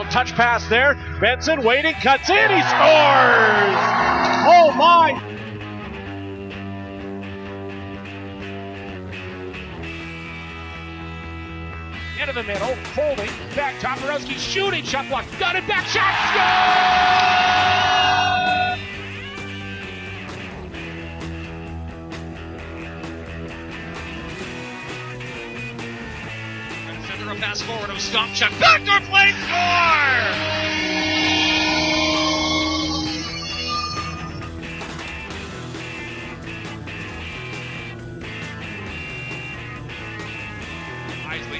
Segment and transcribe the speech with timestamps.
[0.00, 0.94] little touch pass there.
[1.20, 3.76] Benson waiting, cuts in, he scores!
[4.46, 5.10] Oh my!
[12.18, 17.39] Into the middle, holding, back, Toporowski shooting, shot block, got it back, shot, score!
[27.40, 30.60] Pass forward of Stopchuk, backdoor play, score!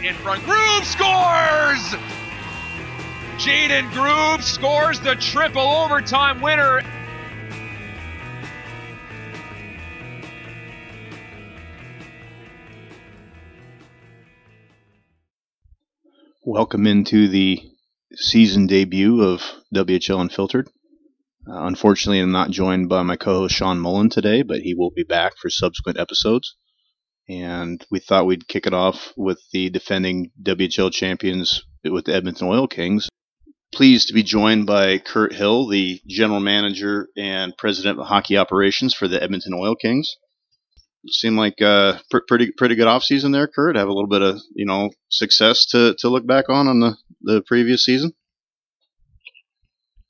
[0.03, 0.43] In front.
[0.45, 1.95] Groove scores!
[3.37, 6.81] Jaden Groove scores the triple overtime winner.
[16.70, 17.68] Welcome into the
[18.14, 19.42] season debut of
[19.74, 20.68] WHL Unfiltered.
[21.44, 25.02] Uh, unfortunately, I'm not joined by my co-host Sean Mullen today, but he will be
[25.02, 26.54] back for subsequent episodes.
[27.28, 32.46] And we thought we'd kick it off with the defending WHL champions with the Edmonton
[32.46, 33.08] Oil Kings.
[33.74, 38.94] Pleased to be joined by Kirt Hill, the general manager and president of hockey operations
[38.94, 40.14] for the Edmonton Oil Kings.
[41.09, 43.77] Seemed like uh, pr- pretty pretty good off season there, Kirt.
[43.77, 46.97] Have a little bit of you know success to, to look back on on the,
[47.23, 48.12] the previous season.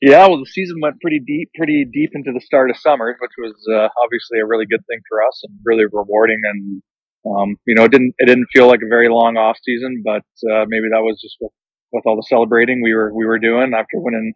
[0.02, 3.30] Yeah, well, the season went pretty deep, pretty deep into the start of summer, which
[3.38, 6.40] was uh, obviously a really good thing for us and really rewarding.
[6.42, 6.82] And
[7.26, 10.24] um, you know, it didn't it didn't feel like a very long off season, but
[10.50, 11.52] uh, maybe that was just with,
[11.92, 14.32] with all the celebrating we were we were doing after winning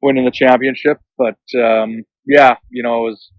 [0.00, 0.98] winning the championship.
[1.18, 3.30] But um, yeah, you know, it was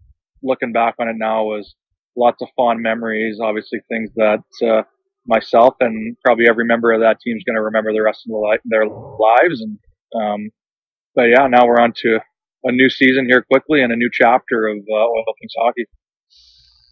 [0.43, 1.75] looking back on it now was
[2.15, 3.39] lots of fond memories.
[3.41, 4.83] Obviously, things that uh,
[5.25, 8.35] myself and probably every member of that team is going to remember the rest of
[8.35, 9.61] li- their lives.
[9.61, 9.79] And
[10.15, 10.49] um,
[11.15, 12.19] but yeah, now we're on to
[12.63, 15.85] a new season here quickly and a new chapter of uh, Oil Kings hockey.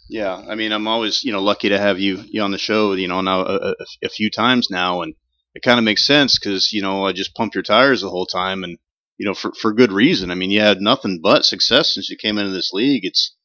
[0.10, 2.94] Yeah, I mean, I'm always you know lucky to have you you on the show.
[2.94, 5.16] You know now a, a, a few times now, and
[5.56, 8.26] it kind of makes sense because you know I just pumped your tires the whole
[8.26, 8.78] time, and
[9.18, 10.30] you know for for good reason.
[10.30, 13.06] I mean, you had nothing but success since you came into this league.
[13.06, 13.36] It's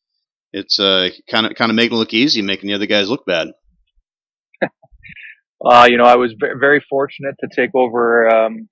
[0.56, 3.26] it's uh kind of kind of making it look easy, making the other guys look
[3.26, 3.48] bad.
[5.64, 8.68] Uh, you know, I was very fortunate to take over um,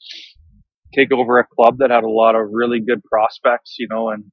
[0.95, 3.77] take over a club that had a lot of really good prospects.
[3.79, 4.25] You know, and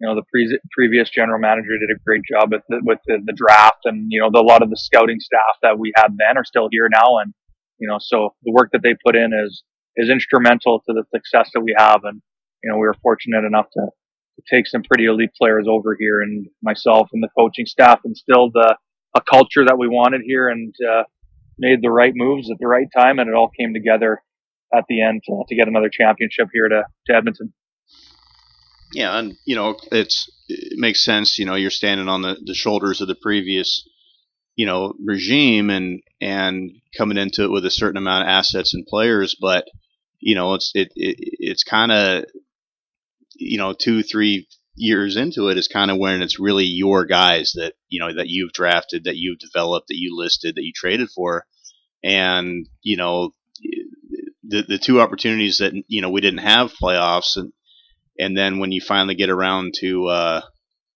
[0.00, 3.18] you know the pre- previous general manager did a great job with the, with the,
[3.26, 6.16] the draft, and you know the, a lot of the scouting staff that we had
[6.16, 7.34] then are still here now, and
[7.78, 9.62] you know so the work that they put in is
[9.96, 12.22] is instrumental to the success that we have, and
[12.64, 13.88] you know we were fortunate enough to
[14.50, 18.76] take some pretty elite players over here, and myself and the coaching staff instilled a,
[19.16, 21.04] a culture that we wanted here, and uh,
[21.58, 24.22] made the right moves at the right time, and it all came together
[24.74, 27.52] at the end to, to get another championship here to, to Edmonton.
[28.92, 31.38] Yeah, and you know it's it makes sense.
[31.38, 33.86] You know, you're standing on the, the shoulders of the previous,
[34.56, 38.86] you know, regime and and coming into it with a certain amount of assets and
[38.86, 39.66] players, but
[40.20, 42.24] you know, it's it, it it's kind of
[43.38, 47.52] you know two three years into it is kind of when it's really your guys
[47.54, 51.08] that you know that you've drafted, that you've developed, that you listed, that you traded
[51.14, 51.46] for,
[52.02, 53.30] and you know
[54.44, 57.52] the the two opportunities that you know we didn't have playoffs and
[58.18, 60.40] and then when you finally get around to uh,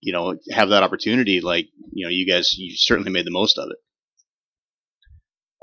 [0.00, 3.58] you know have that opportunity, like you know you guys you certainly made the most
[3.58, 3.76] of it.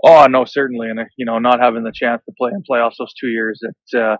[0.04, 3.14] Oh no, certainly, and you know not having the chance to play in playoffs those
[3.20, 4.18] two years, it uh,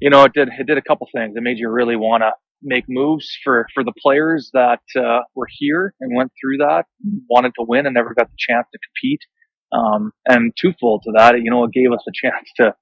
[0.00, 1.34] you know it did it did a couple things.
[1.36, 2.32] It made you really want to
[2.62, 6.84] make moves for for the players that uh, were here and went through that,
[7.30, 9.20] wanted to win and never got the chance to compete.
[9.70, 12.74] Um, and twofold to that, you know, it gave us a chance to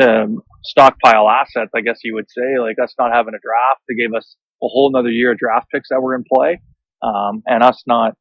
[0.00, 3.82] to stockpile assets, I guess you would say, like us not having a draft.
[3.88, 6.60] It gave us a whole another year of draft picks that were in play,
[7.02, 8.14] um, and us not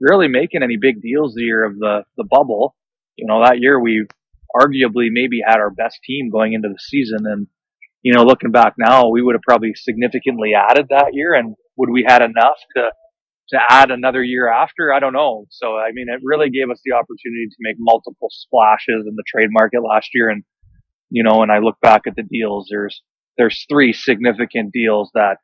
[0.00, 2.76] really making any big deals the year of the the bubble.
[3.16, 4.06] You know, that year we
[4.54, 7.46] arguably maybe had our best team going into the season, and
[8.02, 11.90] you know, looking back now, we would have probably significantly added that year, and would
[11.90, 12.90] we had enough to
[13.50, 14.92] to add another year after?
[14.92, 15.46] I don't know.
[15.50, 19.24] So, I mean, it really gave us the opportunity to make multiple splashes in the
[19.26, 20.28] trade market last year.
[20.28, 20.44] And,
[21.10, 23.02] you know, when I look back at the deals, there's,
[23.38, 25.38] there's three significant deals that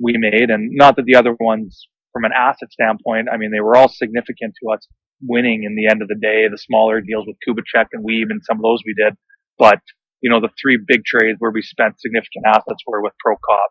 [0.00, 0.48] we made.
[0.48, 3.88] And not that the other ones from an asset standpoint, I mean, they were all
[3.88, 4.86] significant to us
[5.20, 6.48] winning in the end of the day.
[6.50, 9.14] The smaller deals with Kubicek and Weeb and some of those we did.
[9.58, 9.80] But,
[10.22, 13.68] you know, the three big trades where we spent significant assets were with Prokop,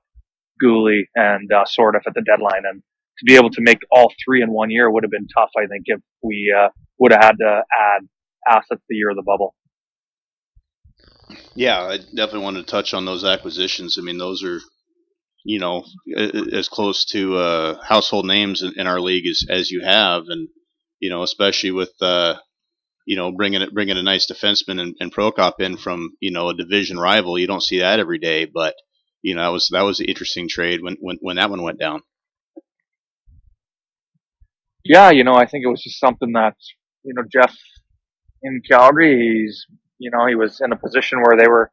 [0.61, 2.63] Guhle, and uh, Sourdif at the deadline.
[2.65, 2.83] And,
[3.21, 5.67] to be able to make all three in one year would have been tough, I
[5.67, 6.69] think, if we uh,
[6.99, 8.07] would have had to add
[8.47, 9.55] assets the year of the bubble.
[11.53, 13.97] Yeah, I definitely wanted to touch on those acquisitions.
[13.97, 14.59] I mean, those are,
[15.45, 15.85] you know,
[16.51, 20.49] as close to uh, household names in, in, our league as, as you have, and
[20.99, 22.35] you know, especially with uh,
[23.11, 26.47] you know bringing it bringing a nice defenseman and, and Prokop in from you know
[26.47, 27.37] a division rival.
[27.37, 28.73] You don't see that every day, but
[29.21, 31.77] you know that was that was an interesting trade when when when that one went
[31.77, 32.03] down.
[34.85, 36.55] Yeah, you know, I think it was just something that
[37.03, 37.53] you know Jeff
[38.43, 39.65] in Calgary, he's
[39.97, 41.69] you know he was in a position where they were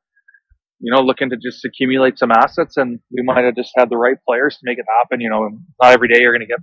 [0.81, 3.97] you know looking to just accumulate some assets, and we might have just had the
[3.97, 5.21] right players to make it happen.
[5.21, 5.51] You know,
[5.81, 6.59] not every day you're going to get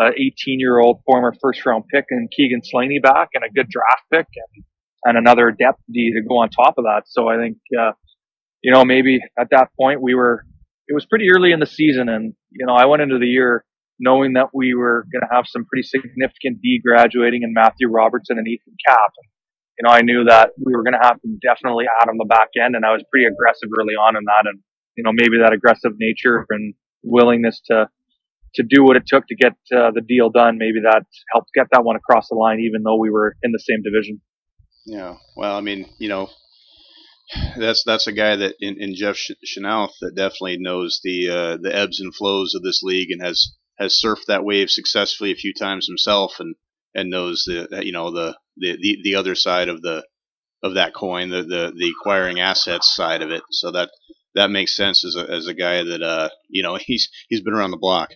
[0.00, 4.04] 18 year old former first round pick and Keegan Slaney back, and a good draft
[4.12, 4.64] pick, and
[5.04, 7.02] and another depth D to go on top of that.
[7.06, 7.92] So I think uh,
[8.62, 10.44] you know maybe at that point we were
[10.88, 13.64] it was pretty early in the season, and you know I went into the year
[14.00, 18.38] knowing that we were going to have some pretty significant D graduating in Matthew Robertson
[18.38, 18.74] and Ethan.
[18.74, 19.26] And,
[19.78, 22.26] you know, I knew that we were going to have to definitely add on the
[22.26, 24.44] back end, and I was pretty aggressive early on in that.
[24.46, 24.60] And
[24.96, 27.88] you know, maybe that aggressive nature and willingness to
[28.54, 31.68] to do what it took to get uh, the deal done, maybe that helped get
[31.72, 34.20] that one across the line, even though we were in the same division.
[34.84, 36.28] Yeah, well, I mean, you know,
[37.56, 41.74] that's that's a guy that in, in Jeff Chynoweth that definitely knows the uh, the
[41.74, 45.54] ebbs and flows of this league and has has surfed that wave successfully a few
[45.54, 46.56] times himself and
[46.94, 50.04] and knows the you know the the the, the other side of the
[50.62, 53.42] of that coin the, the the acquiring assets side of it.
[53.50, 53.90] So that
[54.34, 57.54] that makes sense as a as a guy that uh you know he's he's been
[57.54, 58.10] around the block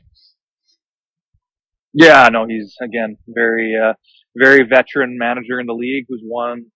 [1.97, 3.95] yeah no he's again very uh
[4.37, 6.67] very veteran manager in the league who's won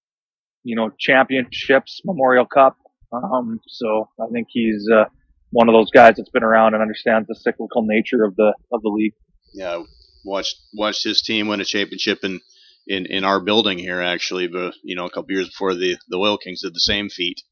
[0.65, 2.77] you know championships memorial cup
[3.13, 5.05] um so i think he's uh
[5.51, 8.83] one of those guys that's been around and understands the cyclical nature of the of
[8.83, 9.15] the league.
[9.53, 9.83] Yeah,
[10.25, 12.41] watched watched his team win a championship in
[12.87, 16.17] in, in our building here actually, but you know a couple years before the the
[16.17, 17.43] Oil Kings did the same feat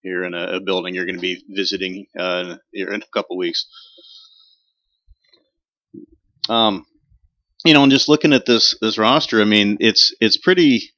[0.00, 3.36] here in a, a building you're going to be visiting uh, here in a couple
[3.36, 3.66] weeks.
[6.48, 6.86] Um,
[7.68, 10.90] you know, and just looking at this this roster, I mean, it's it's pretty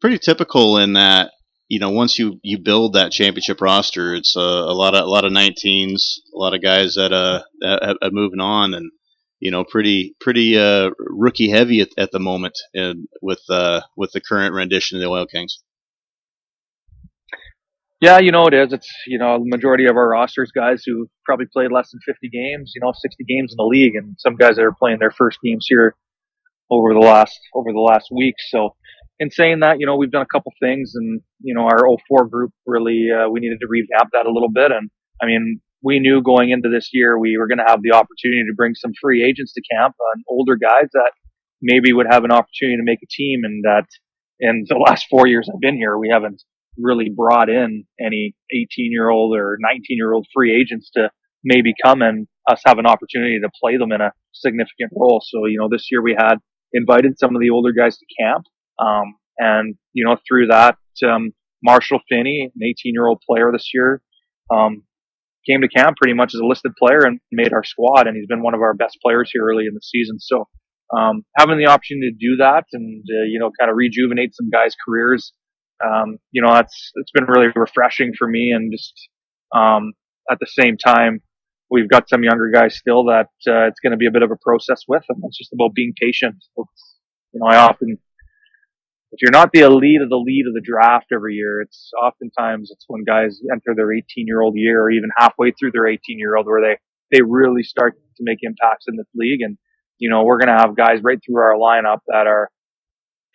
[0.00, 1.32] pretty typical in that
[1.68, 5.24] you know, once you, you build that championship roster, it's a lot of a lot
[5.24, 8.90] of 19s, a lot of guys that uh that are moving on, and
[9.40, 14.12] you know, pretty pretty uh, rookie heavy at, at the moment, and with uh with
[14.12, 15.62] the current rendition of the Oil Kings.
[18.00, 18.72] Yeah, you know it is.
[18.72, 22.28] It's you know the majority of our rosters guys who probably played less than 50
[22.28, 25.10] games, you know, 60 games in the league, and some guys that are playing their
[25.10, 25.94] first games here
[26.74, 28.34] over the last over the last week.
[28.50, 28.74] So
[29.20, 32.26] in saying that, you know, we've done a couple things and, you know, our 04
[32.26, 34.72] group really, uh, we needed to revamp that a little bit.
[34.72, 34.90] And
[35.22, 38.42] I mean, we knew going into this year we were going to have the opportunity
[38.48, 41.12] to bring some free agents to camp and older guys that
[41.62, 43.40] maybe would have an opportunity to make a team.
[43.44, 43.86] And that
[44.40, 46.42] in the last four years I've been here, we haven't
[46.76, 51.10] really brought in any 18 year old or 19 year old free agents to
[51.44, 55.22] maybe come and us have an opportunity to play them in a significant role.
[55.24, 56.36] So, you know, this year we had
[56.74, 58.44] invited some of the older guys to camp
[58.78, 60.76] um, and, you know, through that,
[61.06, 61.32] um,
[61.62, 64.02] Marshall Finney, an 18 year old player this year,
[64.52, 64.82] um,
[65.48, 68.06] came to camp pretty much as a listed player and made our squad.
[68.06, 70.18] And he's been one of our best players here early in the season.
[70.20, 70.46] So,
[70.94, 74.50] um, having the opportunity to do that and, uh, you know, kind of rejuvenate some
[74.50, 75.32] guys' careers,
[75.82, 78.52] um, you know, that's, it's been really refreshing for me.
[78.54, 78.92] And just,
[80.30, 81.20] at the same time,
[81.74, 84.30] we've got some younger guys still that, uh, it's going to be a bit of
[84.30, 85.02] a process with.
[85.08, 86.36] And it's just about being patient.
[86.56, 87.98] You know, I often,
[89.10, 92.70] if you're not the elite of the lead of the draft every year, it's oftentimes
[92.70, 95.98] it's when guys enter their 18 year old year or even halfway through their 18
[96.16, 96.78] year old where they,
[97.10, 99.40] they really start to make impacts in this league.
[99.42, 99.58] And,
[99.98, 102.50] you know, we're going to have guys right through our lineup that are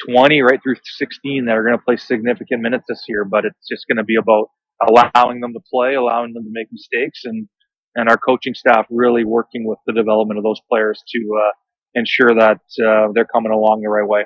[0.10, 3.68] 20 right through 16 that are going to play significant minutes this year, but it's
[3.70, 4.48] just going to be about
[4.88, 7.50] allowing them to play, allowing them to make mistakes and,
[7.96, 11.52] and our coaching staff really working with the development of those players to, uh,
[11.96, 14.26] ensure that, uh, they're coming along the right way.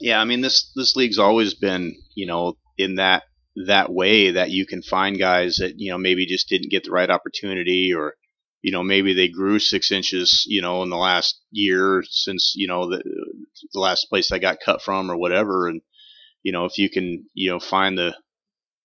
[0.00, 3.22] Yeah, I mean this this league's always been you know in that
[3.66, 6.90] that way that you can find guys that you know maybe just didn't get the
[6.90, 8.14] right opportunity or
[8.60, 12.66] you know maybe they grew six inches you know in the last year since you
[12.66, 13.02] know the
[13.72, 15.80] the last place I got cut from or whatever and
[16.42, 18.14] you know if you can you know find the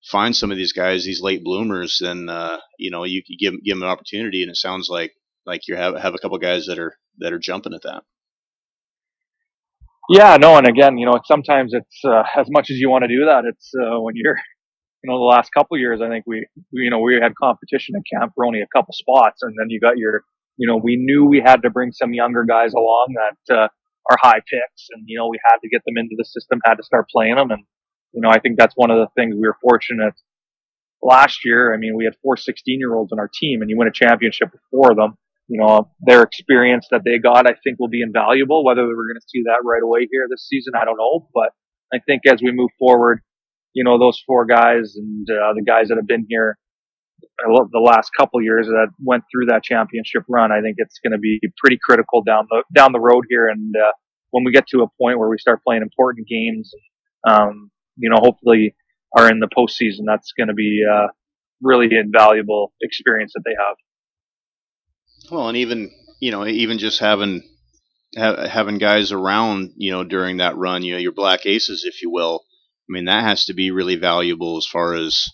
[0.05, 3.75] find some of these guys these late bloomers then uh, you know you, give give
[3.75, 5.13] them an opportunity and it sounds like
[5.45, 8.03] like you have have a couple guys that are that are jumping at that.
[10.09, 13.07] Yeah, no, and again, you know, sometimes it's uh, as much as you want to
[13.07, 13.43] do that.
[13.45, 14.37] It's uh, when you're,
[15.03, 17.95] you know, the last couple years, I think we, we, you know, we had competition
[17.95, 20.23] in camp for only a couple spots, and then you got your,
[20.57, 23.67] you know, we knew we had to bring some younger guys along that uh,
[24.09, 26.75] are high picks, and you know, we had to get them into the system, had
[26.75, 27.63] to start playing them, and
[28.13, 30.13] you know, I think that's one of the things we were fortunate
[31.01, 31.73] last year.
[31.73, 33.91] I mean, we had four 16 year olds on our team and you win a
[33.91, 35.15] championship with four of them.
[35.47, 38.63] You know, their experience that they got, I think will be invaluable.
[38.63, 41.27] Whether we're going to see that right away here this season, I don't know.
[41.33, 41.53] But
[41.91, 43.21] I think as we move forward,
[43.73, 46.57] you know, those four guys and uh, the guys that have been here
[47.41, 51.17] the last couple years that went through that championship run, I think it's going to
[51.17, 53.47] be pretty critical down the down the road here.
[53.47, 53.91] And uh,
[54.31, 56.71] when we get to a point where we start playing important games,
[57.27, 58.75] um, you know, hopefully
[59.17, 61.07] are in the postseason, that's going to be uh,
[61.61, 63.75] really invaluable experience that they have.
[65.31, 67.43] Well, and even you know, even just having
[68.17, 72.01] ha- having guys around, you know, during that run, you know, your black aces, if
[72.01, 72.43] you will.
[72.89, 75.29] I mean, that has to be really valuable as far as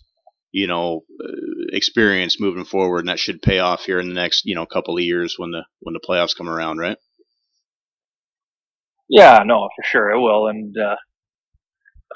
[0.51, 1.31] you know uh,
[1.73, 4.97] experience moving forward, and that should pay off here in the next you know couple
[4.97, 6.97] of years when the when the playoffs come around, right?
[9.07, 10.95] Yeah, no, for sure it will, and uh,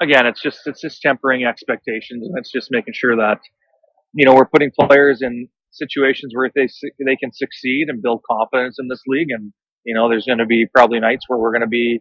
[0.00, 3.38] again, it's just it's just tempering expectations, and it's just making sure that
[4.12, 6.66] you know we're putting players in situations where they
[7.04, 9.52] they can succeed and build confidence in this league, and
[9.84, 12.00] you know there's going to be probably nights where we're going to be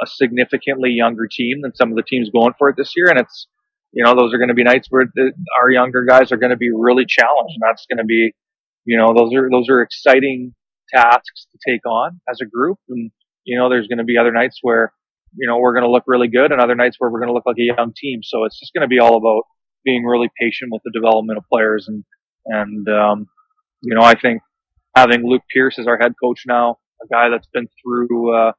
[0.00, 3.18] a significantly younger team than some of the teams going for it this year, and
[3.18, 3.48] it's
[3.92, 6.50] you know those are going to be nights where the, our younger guys are going
[6.50, 8.32] to be really challenged, and that's going to be
[8.84, 10.54] you know those are those are exciting
[10.94, 13.10] tasks to take on as a group, and
[13.44, 14.92] you know there's going to be other nights where
[15.36, 17.34] you know, we're going to look really good and other nights where we're going to
[17.34, 18.20] look like a young team.
[18.22, 19.42] So it's just going to be all about
[19.84, 21.86] being really patient with the development of players.
[21.88, 22.04] And,
[22.46, 23.26] and, um,
[23.82, 24.42] you know, I think
[24.96, 28.52] having Luke Pierce as our head coach now, a guy that's been through, uh,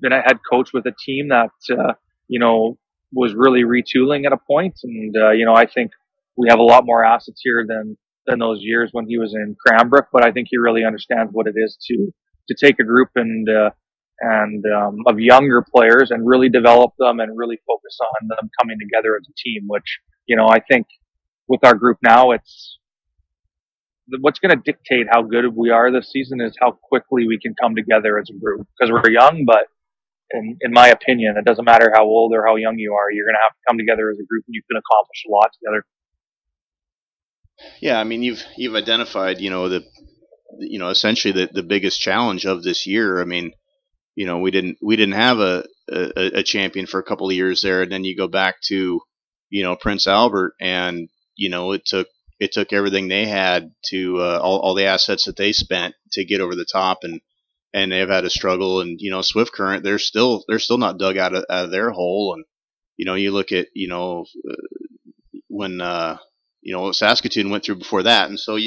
[0.00, 1.92] been a head coach with a team that, uh,
[2.28, 2.78] you know,
[3.12, 4.74] was really retooling at a point.
[4.82, 5.92] And, uh, you know, I think
[6.36, 7.96] we have a lot more assets here than,
[8.26, 11.46] than those years when he was in Cranbrook, but I think he really understands what
[11.46, 12.12] it is to,
[12.48, 13.70] to take a group and, uh,
[14.20, 18.76] and um, of younger players and really develop them and really focus on them coming
[18.78, 19.64] together as a team.
[19.66, 20.86] Which you know I think
[21.48, 22.78] with our group now, it's
[24.20, 27.54] what's going to dictate how good we are this season is how quickly we can
[27.60, 29.66] come together as a group because we're young, but
[30.32, 33.10] in, in my opinion, it doesn't matter how old or how young you are.
[33.10, 35.30] You're going to have to come together as a group and you can accomplish a
[35.30, 35.84] lot together.
[37.80, 39.84] Yeah, I mean, you've you've identified, you know, the
[40.58, 43.20] you know, essentially the the biggest challenge of this year.
[43.20, 43.52] I mean,
[44.14, 47.34] you know we didn't we didn't have a, a, a champion for a couple of
[47.34, 49.00] years there, and then you go back to
[49.50, 54.18] you know Prince Albert, and you know it took it took everything they had to
[54.18, 57.20] uh, all, all the assets that they spent to get over the top, and
[57.72, 58.80] and they've had a struggle.
[58.80, 61.70] And you know Swift Current, they're still they're still not dug out of, out of
[61.70, 62.44] their hole, and
[62.96, 64.54] you know you look at you know uh,
[65.48, 66.16] when uh,
[66.62, 68.58] you know Saskatoon went through before that, and so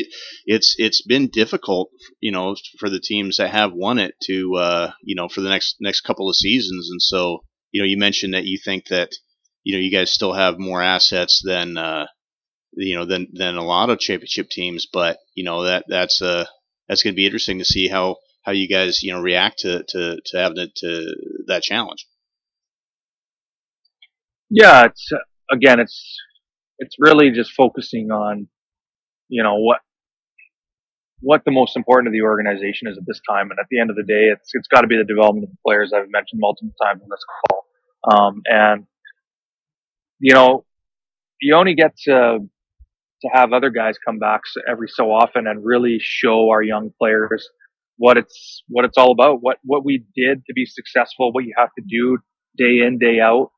[0.46, 4.92] it's it's been difficult, you know, for the teams that have won it to uh,
[5.04, 8.34] you know for the next next couple of seasons, and so you know you mentioned
[8.34, 9.12] that you think that
[9.64, 12.08] you know you guys still have more assets than uh,
[12.74, 16.46] you know than than a lot of championship teams, but you know that that's uh
[16.88, 19.84] that's going to be interesting to see how how you guys you know react to
[19.90, 21.16] to to having to
[21.48, 22.08] that challenge.
[24.50, 25.12] Yeah, it's
[25.52, 26.18] again, it's
[26.80, 28.48] it's really just focusing on,
[29.30, 29.80] you know, what
[31.20, 33.50] what the most important of the organization is at this time.
[33.50, 35.51] And at the end of the day, it's it's got to be the development of
[35.51, 35.94] the players.
[35.94, 37.65] I've mentioned multiple times on this call.
[38.12, 38.86] Um, and
[40.20, 40.65] you know,
[41.42, 42.39] you only get to
[43.22, 47.48] to have other guys come back every so often and really show our young players
[47.98, 49.38] what it's what it's all about.
[49.42, 51.32] What what we did to be successful.
[51.32, 52.18] What you have to do
[52.58, 53.51] day in day out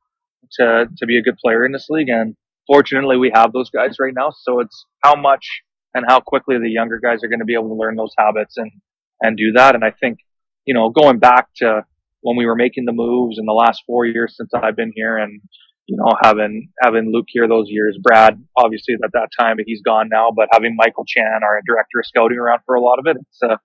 [0.60, 2.10] to to be a good player in this league.
[2.10, 2.36] And
[2.68, 4.32] fortunately we have those guys right now.
[4.32, 5.46] So it's how much
[5.94, 8.56] and how quickly the younger guys are going to be able to learn those habits
[8.58, 8.72] and,
[9.22, 9.76] and do that.
[9.76, 10.20] And I think,
[10.66, 11.86] you know, going back to
[12.22, 15.18] when we were making the moves in the last four years since I've been here
[15.18, 15.42] and,
[15.88, 19.82] you know, having, having Luke here those years, Brad, obviously at that time, but he's
[19.84, 23.06] gone now, but having Michael Chan, our director of scouting around for a lot of
[23.06, 23.58] it, it's, uh,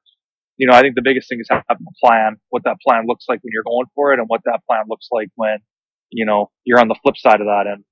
[0.59, 3.25] you know, I think the biggest thing is having a plan, what that plan looks
[3.28, 5.57] like when you're going for it and what that plan looks like when,
[6.11, 7.64] you know, you're on the flip side of that.
[7.66, 7.83] And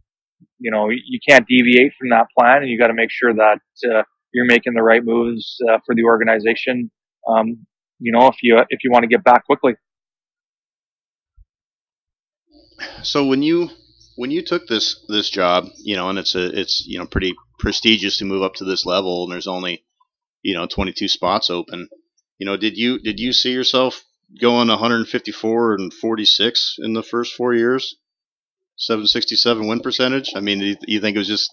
[0.58, 3.60] you know, you can't deviate from that plan and you got to make sure that,
[3.84, 4.02] uh,
[4.32, 6.90] you're making the right moves uh, for the organization.
[7.26, 7.66] Um,
[7.98, 9.74] you know, if you, if you want to get back quickly.
[13.02, 13.70] So when you,
[14.16, 17.34] when you took this, this job, you know, and it's a, it's, you know, pretty
[17.58, 19.84] prestigious to move up to this level and there's only,
[20.42, 21.88] you know, 22 spots open.
[22.38, 24.04] You know, did you, did you see yourself
[24.40, 27.96] going 154 and 46 in the first four years?
[28.78, 30.32] 767 win percentage.
[30.34, 31.50] I mean, you, you think it was just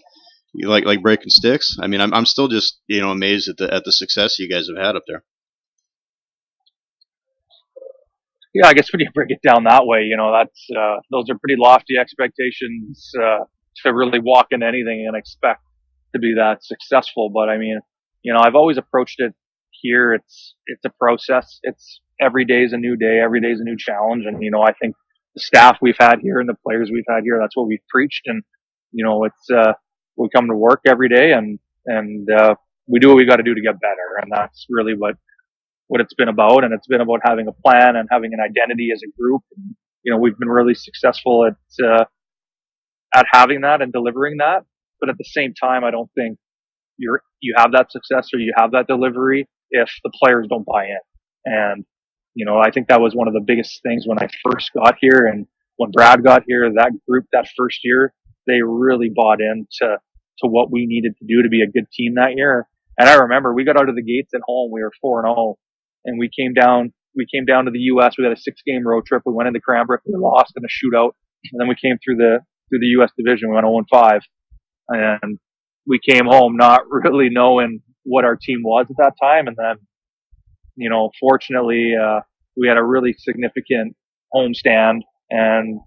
[0.54, 1.78] like like breaking sticks?
[1.82, 4.50] I mean, I'm I'm still just you know amazed at the at the success you
[4.50, 5.24] guys have had up there.
[8.56, 11.30] yeah, I guess when you break it down that way, you know, that's, uh, those
[11.30, 13.44] are pretty lofty expectations, uh,
[13.84, 15.62] to really walk into anything and expect
[16.14, 17.30] to be that successful.
[17.30, 17.82] But I mean,
[18.24, 19.34] you know, I've always approached it
[19.72, 20.14] here.
[20.14, 21.60] It's, it's a process.
[21.64, 23.20] It's every day is a new day.
[23.22, 24.24] Every day is a new challenge.
[24.26, 24.96] And, you know, I think
[25.36, 28.24] the staff we've had here and the players we've had here, that's what we've preached.
[28.26, 28.44] And,
[28.92, 29.74] you know, it's, uh,
[30.18, 32.56] we come to work every day and, and, uh,
[32.88, 34.20] we do what we got to do to get better.
[34.22, 35.16] And that's really what,
[35.88, 36.64] what it's been about.
[36.64, 39.42] And it's been about having a plan and having an identity as a group.
[39.58, 42.06] And, you know, we've been really successful at, uh,
[43.14, 44.64] at having that and delivering that.
[45.00, 46.38] But at the same time, I don't think
[46.98, 50.86] you're, you have that success or you have that delivery if the players don't buy
[50.86, 51.00] in.
[51.46, 51.86] And,
[52.36, 54.96] you know, I think that was one of the biggest things when I first got
[55.00, 58.14] here and when Brad got here, that group that first year,
[58.48, 59.98] they really bought into,
[60.40, 62.68] to what we needed to do to be a good team that year.
[62.98, 64.72] And I remember we got out of the gates at home.
[64.72, 65.56] We were 4 and 0
[66.06, 68.16] and we came down, we came down to the U.S.
[68.18, 69.24] We had a six game road trip.
[69.26, 70.02] We went into Cranbrook.
[70.06, 71.12] We lost in a shootout.
[71.52, 72.40] And then we came through the,
[72.70, 73.12] through the U.S.
[73.18, 73.50] division.
[73.50, 74.22] We went 0 5
[74.90, 75.40] and
[75.88, 79.48] we came home not really knowing what our team was at that time.
[79.48, 79.76] And then,
[80.76, 82.20] you know, fortunately, uh,
[82.58, 83.96] we had a really significant
[84.34, 85.80] homestand and,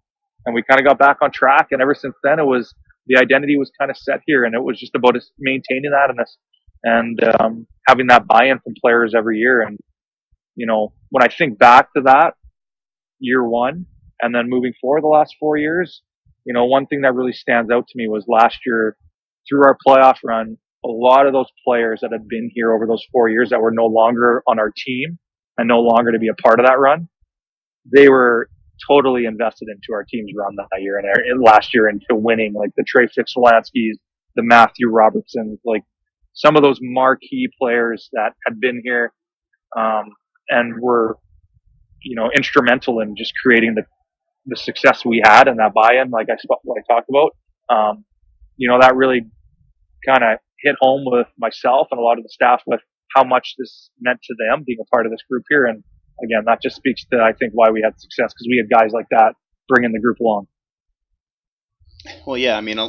[0.44, 1.68] and we kind of got back on track.
[1.70, 2.74] And ever since then, it was,
[3.06, 6.10] the identity was kind of set here and it was just about us maintaining that
[6.10, 6.36] and us,
[6.84, 9.62] and, um, having that buy-in from players every year.
[9.62, 9.78] And,
[10.54, 12.34] you know, when I think back to that
[13.18, 13.86] year one
[14.20, 16.02] and then moving forward the last four years,
[16.44, 18.96] you know, one thing that really stands out to me was last year
[19.48, 23.04] through our playoff run, a lot of those players that had been here over those
[23.12, 25.18] four years that were no longer on our team
[25.56, 27.08] and no longer to be a part of that run,
[27.92, 28.48] they were
[28.88, 32.84] totally invested into our team's run that year and, last year into winning, like the
[32.86, 33.94] Trey Fix-Wolanskis,
[34.36, 35.82] the Matthew Robertsons, like
[36.32, 39.12] some of those marquee players that had been here,
[39.76, 40.12] um,
[40.48, 41.18] and were,
[42.02, 43.82] you know, instrumental in just creating the,
[44.46, 47.32] the success we had and that buy-in, like I, what I talked about.
[47.68, 48.04] Um,
[48.56, 49.22] you know, that really
[50.06, 52.80] kind of hit home with myself and a lot of the staff with
[53.14, 55.66] how much this meant to them being a part of this group here.
[55.66, 55.82] And
[56.22, 58.92] again, that just speaks to, I think, why we had success because we had guys
[58.92, 59.34] like that
[59.68, 60.46] bringing the group along.
[62.26, 62.88] Well, yeah, I mean, uh,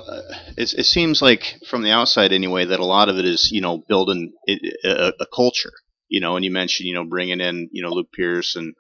[0.58, 3.62] it, it seems like from the outside anyway that a lot of it is, you
[3.62, 5.74] know, building a, a culture,
[6.08, 8.76] you know, and you mentioned, you know, bringing in, you know, Luke Pierce and,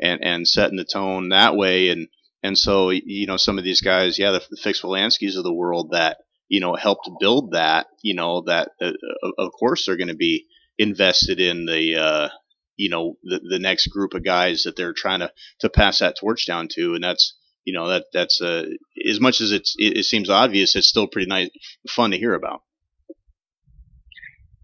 [0.00, 1.88] and, and setting the tone that way.
[1.88, 2.08] And,
[2.42, 5.90] and so, you know, some of these guys, yeah, the, the Fix-Wolanskis of the world
[5.92, 6.18] that,
[6.52, 8.92] you know, helped build that, you know, that uh,
[9.38, 10.44] of course they're going to be
[10.76, 12.28] invested in the, uh,
[12.76, 16.14] you know, the, the next group of guys that they're trying to, to pass that
[16.20, 16.94] torch down to.
[16.94, 18.66] And that's, you know, that, that's, uh,
[19.08, 21.48] as much as it's, it, it seems obvious, it's still pretty nice,
[21.88, 22.60] fun to hear about.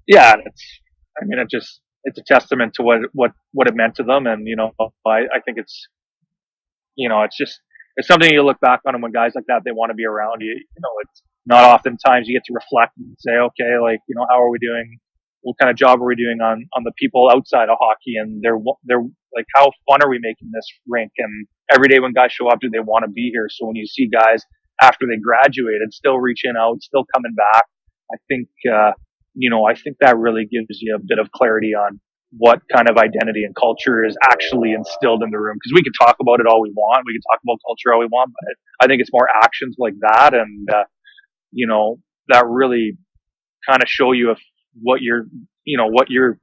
[0.06, 0.34] Yeah.
[0.44, 0.80] It's,
[1.18, 4.26] I mean, it just, it's a testament to what, what, what it meant to them.
[4.26, 4.72] And, you know,
[5.06, 5.88] I, I think it's,
[6.96, 7.58] you know, it's just,
[7.96, 10.04] it's something you look back on and when guys like that, they want to be
[10.04, 14.00] around you, you know, it's not oftentimes you get to reflect and say, okay, like,
[14.08, 14.98] you know, how are we doing?
[15.42, 18.18] what kind of job are we doing on on the people outside of hockey?
[18.18, 19.00] And they're they're
[19.32, 21.12] like how fun are we making this rink?
[21.16, 23.46] And every day when guys show up do they want to be here?
[23.48, 24.42] So when you see guys
[24.82, 27.64] after they graduated still reaching out still coming back
[28.12, 28.92] i think uh
[29.34, 32.00] you know i think that really gives you a bit of clarity on
[32.36, 35.56] what kind of identity and culture is actually instilled in the room.
[35.56, 37.08] Because we can talk about it all we want.
[37.08, 39.94] We can talk about culture all we want but i think it's more actions like
[40.00, 40.34] that.
[40.34, 40.84] And uh,
[41.52, 42.96] you know that really
[43.68, 44.38] kind of show you if
[44.80, 45.24] what you're,
[45.64, 46.38] you know, what you're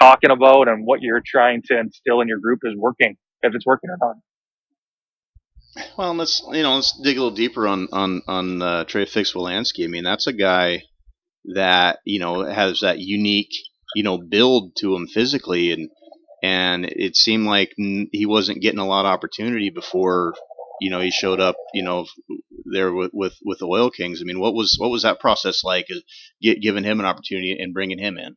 [0.00, 3.66] talking about and what you're trying to instill in your group is working, if it's
[3.66, 4.16] working or not.
[5.98, 9.84] Well, let's you know let's dig a little deeper on on on uh, Trey Fix-Wolanski.
[9.84, 10.82] I mean, that's a guy
[11.54, 13.50] that you know has that unique
[13.96, 15.90] you know build to him physically, and
[16.44, 20.34] and it seemed like he wasn't getting a lot of opportunity before
[20.84, 22.06] you know he showed up you know
[22.64, 24.20] there with, with, with the Oil Kings.
[24.20, 27.72] I mean, what was what was that process like, uh, giving him an opportunity and
[27.72, 28.36] bringing him in?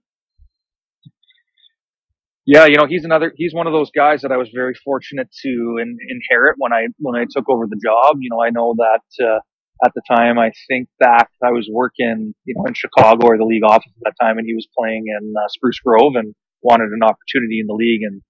[2.45, 3.33] Yeah, you know, he's another.
[3.35, 6.87] He's one of those guys that I was very fortunate to in, inherit when I
[6.99, 8.17] when I took over the job.
[8.21, 9.39] You know, I know that uh,
[9.85, 13.43] at the time, I think back, I was working, you know, in Chicago or the
[13.43, 16.89] league office at that time, and he was playing in uh, Spruce Grove and wanted
[16.93, 18.21] an opportunity in the league, and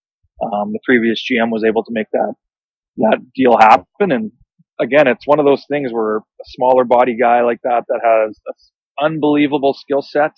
[0.42, 2.34] um, the previous GM was able to make that
[2.98, 4.32] that deal happen, and
[4.80, 8.40] again, it's one of those things where a smaller body guy like that that has
[9.00, 10.34] unbelievable skill set,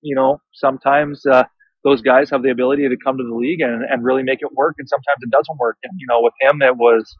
[0.00, 1.44] you know, sometimes uh,
[1.84, 4.52] those guys have the ability to come to the league and, and really make it
[4.52, 5.76] work, and sometimes it doesn't work.
[5.82, 7.16] And you know, with him, it was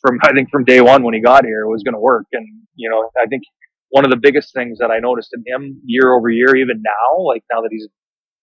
[0.00, 2.26] from I think from day one when he got here, it was going to work.
[2.32, 3.42] And you know, I think
[3.90, 7.22] one of the biggest things that I noticed in him year over year, even now,
[7.24, 7.88] like now that he's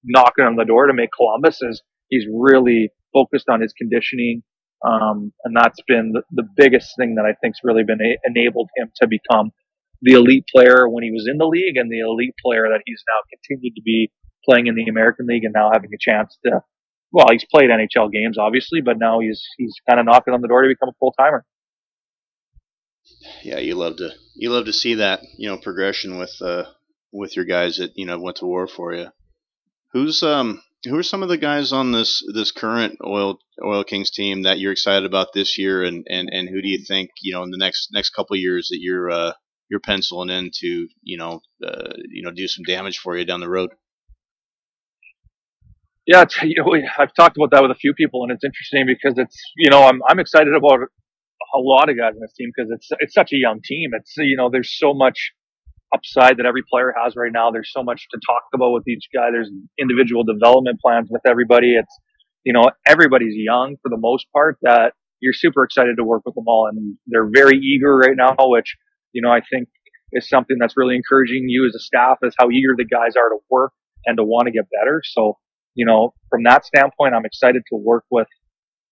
[0.03, 4.43] knocking on the door to make Columbus, is he's really focused on his conditioning.
[4.83, 8.69] Um, and that's been the, the, biggest thing that I think's really been a- enabled
[8.77, 9.51] him to become
[10.03, 13.01] the elite player when he was in the league and the elite player that he's
[13.07, 14.11] now continued to be
[14.45, 16.61] playing in the American League and now having a chance to,
[17.11, 20.47] well, he's played NHL games obviously, but now he's, he's kind of knocking on the
[20.47, 21.43] door to become a full timer.
[23.41, 26.65] Yeah, you love to you love to see that you know progression with uh
[27.11, 29.07] with your guys that you know went to war for you.
[29.93, 34.11] Who's um who are some of the guys on this this current oil oil kings
[34.11, 35.83] team that you're excited about this year?
[35.83, 38.39] And and and who do you think you know in the next next couple of
[38.39, 39.33] years that you're uh
[39.69, 43.39] you're penciling in to you know uh, you know do some damage for you down
[43.39, 43.71] the road?
[46.05, 49.17] Yeah you know i've talked about that with a few people and it's interesting because
[49.17, 50.79] it's you know i'm i'm excited about
[51.55, 53.91] a lot of guys in this team because it's it's such a young team.
[53.93, 55.33] It's you know there's so much
[55.93, 57.51] upside that every player has right now.
[57.51, 59.31] There's so much to talk about with each guy.
[59.31, 61.75] There's individual development plans with everybody.
[61.75, 61.95] It's,
[62.43, 66.35] you know, everybody's young for the most part that you're super excited to work with
[66.35, 68.75] them all and they're very eager right now, which,
[69.13, 69.69] you know, I think
[70.11, 73.29] is something that's really encouraging you as a staff is how eager the guys are
[73.29, 73.71] to work
[74.05, 75.01] and to want to get better.
[75.03, 75.37] So,
[75.75, 78.27] you know, from that standpoint, I'm excited to work with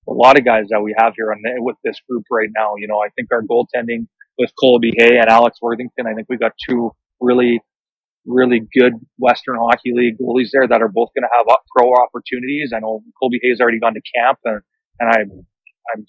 [0.07, 2.73] a lot of guys that we have here on with this group right now.
[2.77, 6.07] You know, I think our goaltending with Colby Hay and Alex Worthington.
[6.07, 7.61] I think we've got two really,
[8.25, 11.45] really good Western Hockey League goalies there that are both going to have
[11.75, 12.71] pro opportunities.
[12.75, 14.61] I know Colby Hay's already gone to camp, and
[14.99, 15.45] and I'm
[15.93, 16.05] I'm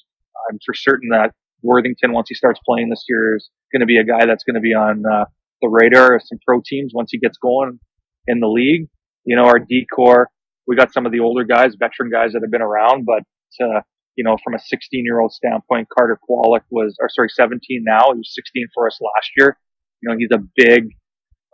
[0.51, 3.99] I'm for certain that Worthington, once he starts playing this year, is going to be
[3.99, 5.25] a guy that's going to be on uh,
[5.63, 7.79] the radar of some pro teams once he gets going
[8.27, 8.89] in the league.
[9.25, 10.29] You know, our decor,
[10.67, 13.23] we got some of the older guys, veteran guys that have been around, but
[13.65, 13.81] uh,
[14.17, 18.13] you know, from a 16 year old standpoint, Carter Kowalyk was, or sorry, 17 now.
[18.13, 19.59] He was 16 for us last year.
[20.03, 20.89] You know, he's a big,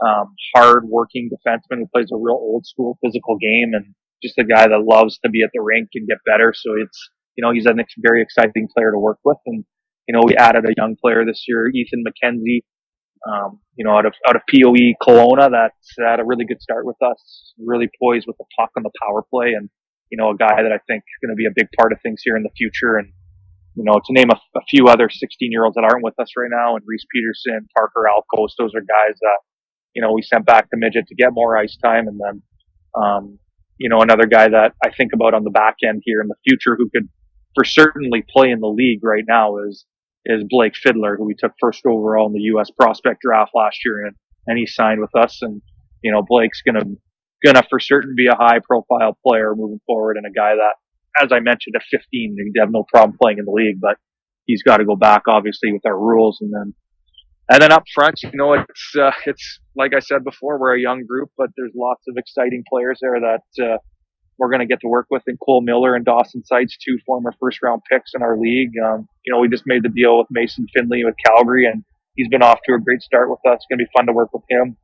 [0.05, 4.45] um, hard working defenseman who plays a real old school physical game and just a
[4.45, 6.55] guy that loves to be at the rink and get better.
[6.55, 9.39] So it's, you know, he's a very exciting player to work with.
[9.47, 9.65] And,
[10.07, 12.63] you know, we added a young player this year, Ethan McKenzie,
[13.27, 16.87] um, you know, out of, out of POE Kelowna that's had a really good start
[16.87, 19.69] with us, really poised with the puck on the power play and,
[20.13, 21.99] you know, a guy that I think is going to be a big part of
[22.05, 23.01] things here in the future.
[23.01, 23.09] And,
[23.75, 26.29] you know, to name a, a few other 16 year olds that aren't with us
[26.37, 29.41] right now, and Reese Peterson, Parker Alcoast, those are guys that,
[29.97, 32.09] you know, we sent back to midget to get more ice time.
[32.09, 32.43] And then,
[32.93, 33.39] um,
[33.79, 36.37] you know, another guy that I think about on the back end here in the
[36.47, 37.09] future who could
[37.55, 39.87] for certainly play in the league right now is,
[40.27, 42.71] is Blake Fiddler, who we took first overall in the U.S.
[42.71, 44.07] prospect draft last year.
[44.07, 45.39] And, and he signed with us.
[45.41, 45.63] And,
[46.05, 46.97] you know, Blake's going to
[47.45, 50.75] gonna for certain be a high profile player moving forward and a guy that,
[51.23, 53.97] as I mentioned, at 15, he'd have no problem playing in the league, but
[54.47, 56.75] he's got to go back obviously with our rules and then,
[57.51, 60.81] and then up front, you know, it's, uh, it's like I said before, we're a
[60.81, 63.79] young group, but there's lots of exciting players there that, uh,
[64.39, 67.33] we're going to get to work with in Cole Miller and Dawson Seitz, two former
[67.39, 68.73] first round picks in our league.
[68.83, 71.85] Um, you know, we just made the deal with Mason Finley with Calgary and
[72.17, 73.57] he's been off to a great start with us.
[73.57, 74.77] It's going to be fun to work with him.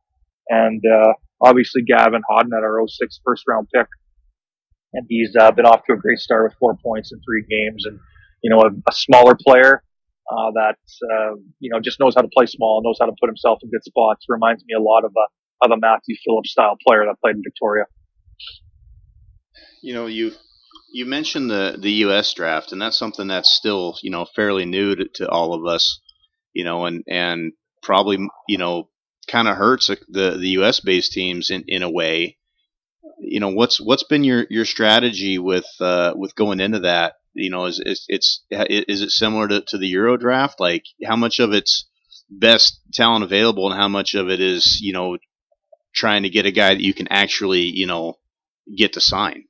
[0.49, 3.87] And, uh, obviously Gavin Hodnett at our 06 first round pick.
[4.93, 7.85] And he's uh, been off to a great start with four points in three games.
[7.85, 7.99] And,
[8.43, 9.83] you know, a, a smaller player
[10.31, 13.29] uh, that, uh, you know, just knows how to play small, knows how to put
[13.29, 14.25] himself in good spots.
[14.29, 17.43] Reminds me a lot of a, of a Matthew Phillips style player that played in
[17.43, 17.85] Victoria.
[19.83, 20.33] You know, you
[20.93, 22.33] you mentioned the the U.S.
[22.33, 26.01] draft, and that's something that's still you know fairly new to, to all of us.
[26.53, 28.89] You know, and and probably you know
[29.29, 30.81] kind of hurts the the U.S.
[30.81, 32.39] based teams in, in a way.
[33.21, 37.15] You know, what's what's been your, your strategy with uh, with going into that?
[37.35, 40.61] You know, is, it's is it similar to, to the Euro draft?
[40.61, 41.87] Like, how much of it's
[42.31, 45.19] best talent available, and how much of it is you know
[45.95, 48.15] trying to get a guy that you can actually you know
[48.77, 49.45] get to sign?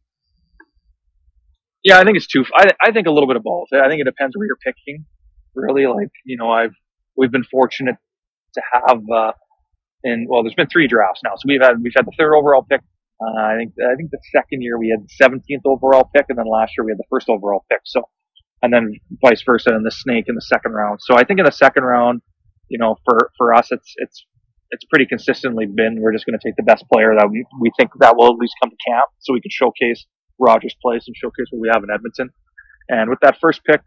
[1.84, 2.44] Yeah, I think it's two.
[2.54, 3.68] I, I think a little bit of both.
[3.72, 5.06] I think it depends where you're picking.
[5.54, 6.74] Really, like you know, I've
[7.16, 7.96] we've been fortunate
[8.54, 9.32] to have uh,
[10.04, 11.32] and well, there's been three drafts now.
[11.36, 12.80] So we've had we've had the third overall pick.
[13.20, 16.38] Uh, I think I think the second year we had the 17th overall pick, and
[16.38, 17.80] then last year we had the first overall pick.
[17.84, 18.02] So,
[18.62, 21.00] and then vice versa in the snake in the second round.
[21.02, 22.22] So I think in the second round,
[22.68, 24.26] you know, for for us, it's it's
[24.70, 27.72] it's pretty consistently been we're just going to take the best player that we we
[27.78, 30.06] think that will at least come to camp, so we can showcase
[30.38, 32.30] Rogers Place and showcase what we have in Edmonton.
[32.88, 33.82] And with that first pick,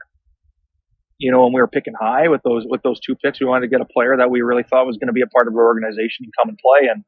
[1.21, 3.69] you know, when we were picking high with those with those two picks, we wanted
[3.69, 5.53] to get a player that we really thought was going to be a part of
[5.53, 6.89] our organization and come and play.
[6.89, 7.03] And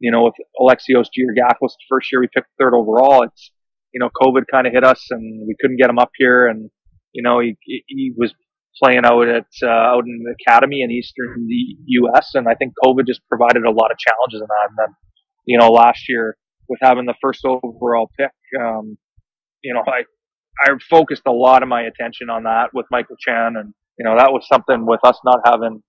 [0.00, 3.52] you know, with Alexios Georgakos, the first year we picked third overall, it's
[3.94, 6.48] you know, COVID kind of hit us and we couldn't get him up here.
[6.48, 6.70] And
[7.12, 8.34] you know, he he was
[8.82, 12.34] playing out at uh, out in the academy in eastern the U.S.
[12.34, 14.68] And I think COVID just provided a lot of challenges in that.
[14.70, 14.96] And then,
[15.46, 16.36] you know, last year
[16.68, 18.98] with having the first overall pick, um,
[19.62, 20.02] you know, I
[20.60, 24.16] I focused a lot of my attention on that with Michael Chan, and you know
[24.16, 25.82] that was something with us not having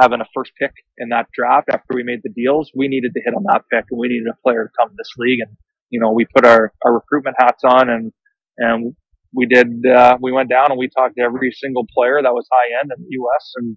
[0.00, 2.70] having a first pick in that draft after we made the deals.
[2.74, 4.94] We needed to hit on that pick, and we needed a player to come to
[4.96, 5.56] this league, and
[5.90, 8.12] you know we put our our recruitment hats on, and
[8.56, 8.96] and
[9.34, 12.46] we did uh, we went down and we talked to every single player that was
[12.50, 13.52] high end in the U.S.
[13.56, 13.76] and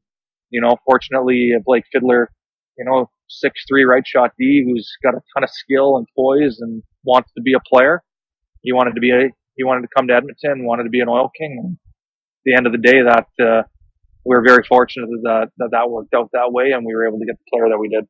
[0.50, 2.32] you know fortunately Blake Fiddler,
[2.78, 6.60] you know six three right shot D who's got a ton of skill and poise
[6.60, 8.04] and wants to be a player.
[8.62, 11.10] He wanted to be a he wanted to come to Edmonton, wanted to be an
[11.10, 11.60] oil king.
[11.64, 13.64] And at the end of the day, that uh,
[14.26, 17.20] we were very fortunate that, that that worked out that way, and we were able
[17.20, 18.08] to get the player that we did.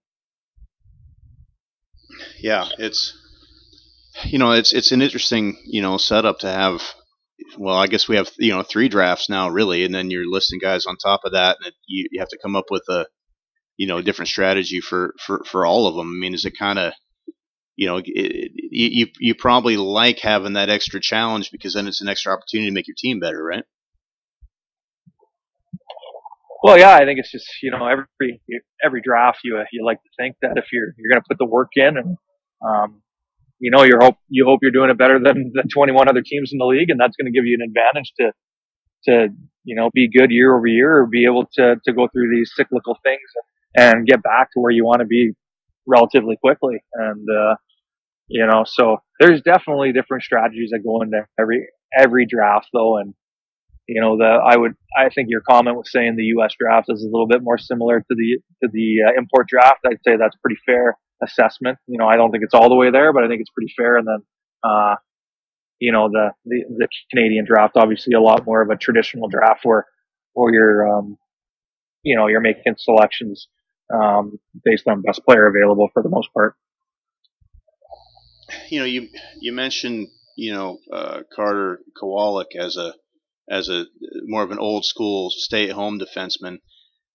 [2.39, 3.17] Yeah, it's
[4.25, 6.81] you know it's it's an interesting you know setup to have.
[7.57, 10.59] Well, I guess we have you know three drafts now, really, and then you're listing
[10.59, 13.07] guys on top of that, and it, you you have to come up with a
[13.77, 16.07] you know different strategy for for for all of them.
[16.07, 16.93] I mean, is it kind of
[17.81, 22.09] you know, it, you you probably like having that extra challenge because then it's an
[22.09, 23.63] extra opportunity to make your team better, right?
[26.61, 28.39] Well, yeah, I think it's just you know every
[28.85, 31.45] every draft you you like to think that if you're you're going to put the
[31.47, 32.17] work in and
[32.63, 33.01] um,
[33.57, 36.51] you know you hope you hope you're doing it better than the 21 other teams
[36.53, 38.31] in the league, and that's going to give you an advantage to
[39.05, 42.29] to you know be good year over year or be able to to go through
[42.29, 43.25] these cyclical things
[43.75, 45.31] and get back to where you want to be
[45.87, 46.83] relatively quickly.
[46.93, 47.55] And uh,
[48.31, 51.67] you know, so there's definitely different strategies that go into every
[51.97, 53.13] every draft though, and
[53.87, 56.53] you know, the I would I think your comment was saying the U.S.
[56.57, 59.79] draft is a little bit more similar to the to the uh, import draft.
[59.85, 61.77] I'd say that's pretty fair assessment.
[61.87, 63.73] You know, I don't think it's all the way there, but I think it's pretty
[63.77, 63.97] fair.
[63.97, 64.23] And then,
[64.63, 64.95] uh,
[65.79, 69.61] you know, the, the the Canadian draft obviously a lot more of a traditional draft
[69.63, 69.85] where
[70.33, 71.17] where you're um,
[72.03, 73.47] you know, you're making selections
[73.93, 76.55] um, based on best player available for the most part
[78.69, 79.09] you know, you
[79.39, 82.93] you mentioned you know uh, Carter Kowalyk as a
[83.49, 83.85] as a
[84.23, 86.57] more of an old school stay at home defenseman,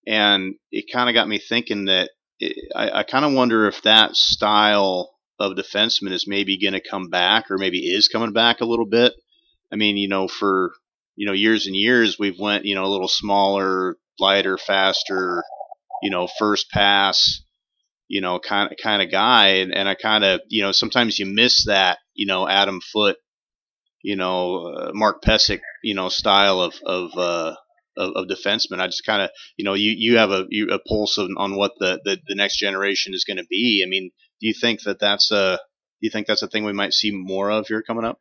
[0.05, 3.81] and it kind of got me thinking that it, I, I kind of wonder if
[3.83, 8.61] that style of defenseman is maybe going to come back, or maybe is coming back
[8.61, 9.13] a little bit.
[9.71, 10.73] I mean, you know, for
[11.15, 15.43] you know years and years we've went you know a little smaller, lighter, faster,
[16.01, 17.41] you know, first pass
[18.07, 21.19] you know, kind of kind of guy, and, and I kind of you know sometimes
[21.19, 23.17] you miss that you know Adam Foote,
[24.01, 27.55] you know uh, Mark Pysyk, you know style of of uh,
[27.97, 28.79] of, of defenseman.
[28.79, 31.55] I just kind of you know you you have a you, a pulse on, on
[31.55, 33.83] what the, the the next generation is going to be.
[33.85, 35.59] I mean, do you think that that's a
[36.01, 38.19] do you think that's a thing we might see more of here coming up?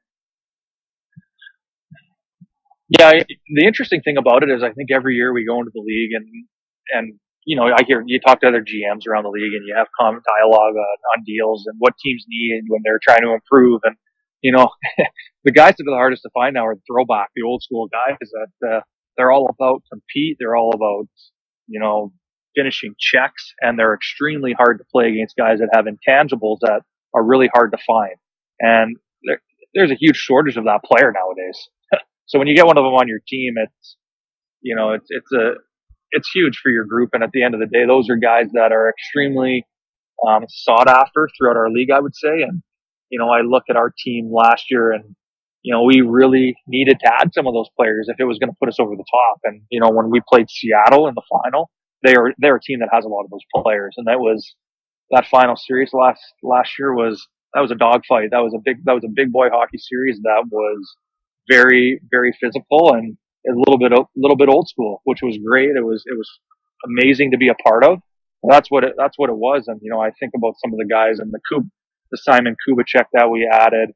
[2.88, 5.80] Yeah, the interesting thing about it is I think every year we go into the
[5.80, 6.26] league and
[6.92, 9.74] and you know, I hear you talk to other GMs around the league and you
[9.76, 13.80] have common dialogue on, on deals and what teams need when they're trying to improve.
[13.84, 13.94] And,
[14.42, 14.68] you know,
[15.44, 17.88] the guys that are the hardest to find now are the throwback, the old school
[17.88, 18.80] guys that, uh,
[19.16, 20.36] they're all about compete.
[20.38, 21.08] They're all about,
[21.68, 22.12] you know,
[22.56, 26.80] finishing checks and they're extremely hard to play against guys that have intangibles that
[27.14, 28.16] are really hard to find.
[28.58, 29.40] And there,
[29.72, 31.68] there's a huge shortage of that player nowadays.
[32.26, 33.96] so when you get one of them on your team, it's,
[34.62, 35.54] you know, it's, it's a,
[36.12, 37.10] it's huge for your group.
[37.12, 39.66] And at the end of the day, those are guys that are extremely
[40.26, 42.42] um, sought after throughout our league, I would say.
[42.42, 42.62] And
[43.10, 45.14] you know, I look at our team last year, and
[45.62, 48.50] you know, we really needed to add some of those players if it was going
[48.50, 49.40] to put us over the top.
[49.44, 51.70] And you know, when we played Seattle in the final,
[52.02, 54.54] they are they're a team that has a lot of those players, and that was
[55.10, 58.30] that final series last last year was that was a dogfight.
[58.30, 60.96] That was a big that was a big boy hockey series that was
[61.48, 63.16] very very physical and
[63.48, 65.70] a little bit a little bit old school, which was great.
[65.70, 66.30] It was it was
[66.84, 68.00] amazing to be a part of.
[68.48, 69.64] That's what it, that's what it was.
[69.66, 71.68] And you know, I think about some of the guys and the Kub,
[72.10, 73.90] the Simon Kubicek that we added.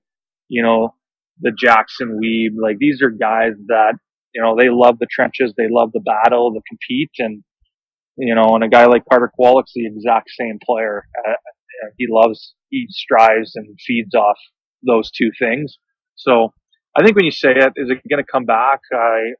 [0.48, 0.94] You know,
[1.40, 2.60] the Jackson Weeb.
[2.60, 3.94] Like these are guys that
[4.34, 7.42] you know they love the trenches, they love the battle, the compete, and
[8.16, 11.06] you know, and a guy like Carter Kowalyk's the exact same player.
[11.26, 11.34] Uh,
[11.96, 14.36] he loves, he strives and feeds off
[14.86, 15.78] those two things.
[16.16, 16.52] So
[16.96, 18.80] I think when you say it, is it going to come back?
[18.92, 19.34] I,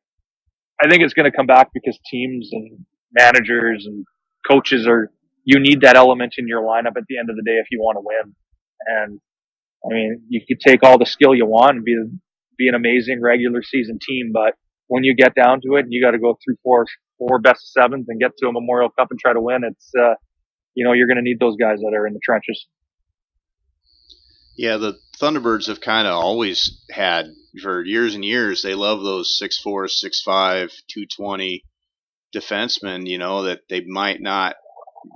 [0.82, 4.04] I think it's going to come back because teams and managers and
[4.48, 5.10] coaches are,
[5.44, 7.80] you need that element in your lineup at the end of the day if you
[7.80, 8.34] want to win.
[8.86, 9.20] And
[9.84, 11.96] I mean, you could take all the skill you want and be,
[12.56, 14.54] be an amazing regular season team, but
[14.86, 16.86] when you get down to it and you got to go through four,
[17.18, 20.14] four best sevens and get to a Memorial Cup and try to win, it's, uh,
[20.74, 22.66] you know, you're going to need those guys that are in the trenches.
[24.60, 28.60] Yeah, the Thunderbirds have kind of always had for years and years.
[28.60, 31.64] They love those six four, six five, two twenty
[32.36, 33.06] defensemen.
[33.06, 34.56] You know that they might not,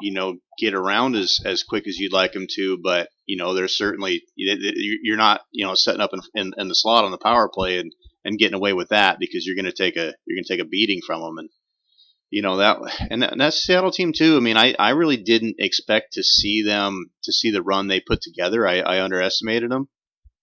[0.01, 3.53] you know, get around as as quick as you'd like them to, but you know,
[3.53, 7.19] there's certainly you're not, you know, setting up in, in, in the slot on the
[7.19, 7.93] power play and
[8.25, 10.65] and getting away with that because you're going to take a you're going to take
[10.65, 11.51] a beating from them and
[12.35, 12.79] you know that
[13.11, 14.37] and, that, and that's Seattle team too.
[14.37, 18.01] I mean, I, I really didn't expect to see them to see the run they
[18.01, 18.67] put together.
[18.67, 19.89] I, I underestimated them,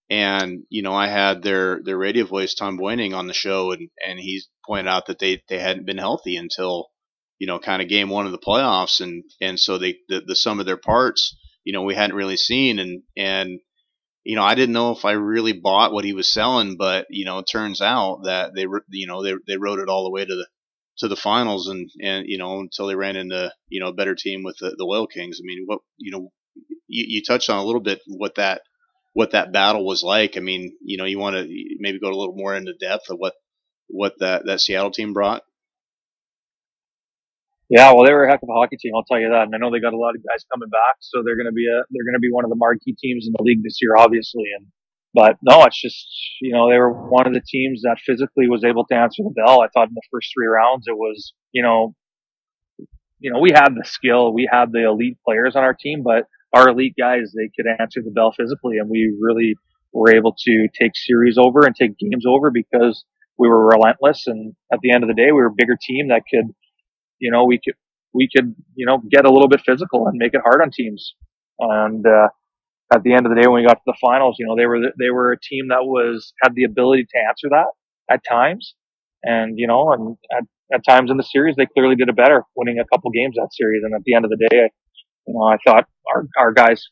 [0.08, 3.90] and you know I had their their radio voice Tom Boyning on the show, and
[4.02, 6.88] and he pointed out that they they hadn't been healthy until
[7.38, 10.36] you know kind of game one of the playoffs, and and so they the, the
[10.36, 13.60] sum of their parts you know we hadn't really seen, and and
[14.24, 17.24] you know, I didn't know if I really bought what he was selling, but you
[17.24, 20.24] know, it turns out that they, you know, they they rode it all the way
[20.24, 20.46] to the
[21.02, 24.14] to the finals and and you know until they ran into you know a better
[24.14, 25.40] team with the, the Oil Kings.
[25.42, 26.32] I mean, what you know,
[26.86, 28.62] you, you touched on a little bit what that
[29.12, 30.36] what that battle was like.
[30.36, 31.46] I mean, you know, you want to
[31.80, 33.34] maybe go a little more into depth of what
[33.88, 35.42] what that that Seattle team brought.
[37.68, 39.48] Yeah, well, they were a heck of a hockey team, I'll tell you that.
[39.48, 41.56] And I know they got a lot of guys coming back, so they're going to
[41.56, 43.80] be a they're going to be one of the marquee teams in the league this
[43.80, 44.44] year, obviously.
[44.54, 44.68] And
[45.14, 46.06] but no, it's just,
[46.40, 49.34] you know, they were one of the teams that physically was able to answer the
[49.34, 49.60] bell.
[49.60, 51.94] I thought in the first three rounds, it was, you know,
[53.18, 56.26] you know, we had the skill, we had the elite players on our team, but
[56.52, 59.54] our elite guys, they could answer the bell physically and we really
[59.92, 63.04] were able to take series over and take games over because
[63.38, 64.24] we were relentless.
[64.26, 66.52] And at the end of the day, we were a bigger team that could,
[67.18, 67.74] you know, we could,
[68.14, 71.14] we could, you know, get a little bit physical and make it hard on teams.
[71.58, 72.28] And, uh,
[72.92, 74.66] at the end of the day, when we got to the finals, you know, they
[74.66, 77.68] were, they were a team that was, had the ability to answer that
[78.10, 78.74] at times.
[79.22, 82.44] And, you know, and at, at times in the series, they clearly did it better,
[82.56, 83.82] winning a couple games that series.
[83.84, 84.70] And at the end of the day,
[85.26, 86.82] you know, I thought our, our guys,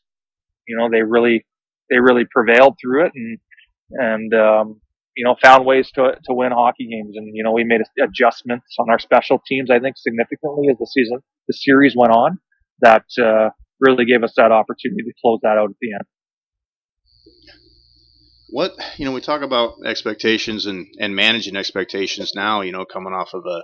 [0.67, 1.45] you know, they really,
[1.89, 3.37] they really prevailed through it and,
[3.91, 4.81] and, um,
[5.17, 7.17] you know, found ways to, to win hockey games.
[7.17, 10.87] And, you know, we made adjustments on our special teams, I think significantly as the
[10.87, 12.39] season, the series went on
[12.79, 13.49] that, uh,
[13.81, 16.05] really gave us that opportunity to close that out at the end.
[18.49, 22.61] What you know, we talk about expectations and and managing expectations now.
[22.61, 23.63] You know, coming off of a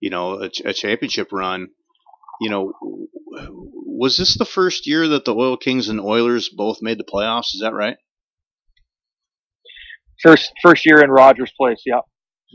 [0.00, 1.68] you know a, a championship run.
[2.40, 2.72] You know,
[3.94, 7.54] was this the first year that the Oil Kings and Oilers both made the playoffs?
[7.54, 7.96] Is that right?
[10.22, 12.00] First first year in Rogers Place, yeah,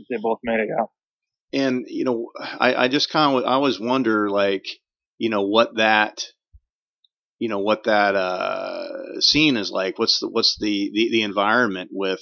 [0.08, 0.68] they both made it.
[0.68, 1.62] Yeah.
[1.62, 4.64] And you know, I, I just kind of I always wonder like
[5.18, 6.24] you know what that
[7.40, 9.98] you know what that uh, scene is like.
[9.98, 12.20] What's the what's the, the the environment with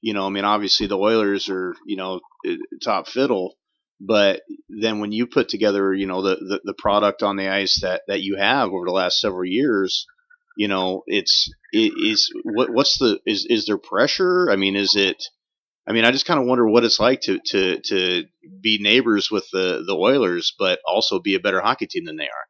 [0.00, 0.26] you know?
[0.26, 2.20] I mean, obviously the Oilers are you know
[2.82, 3.56] top fiddle,
[4.00, 7.80] but then when you put together you know the, the, the product on the ice
[7.82, 10.06] that that you have over the last several years,
[10.56, 14.50] you know, it's it is what what's the is is there pressure?
[14.50, 15.22] I mean, is it?
[15.86, 18.24] I mean, I just kind of wonder what it's like to to to
[18.62, 22.24] be neighbors with the the Oilers, but also be a better hockey team than they
[22.24, 22.46] are.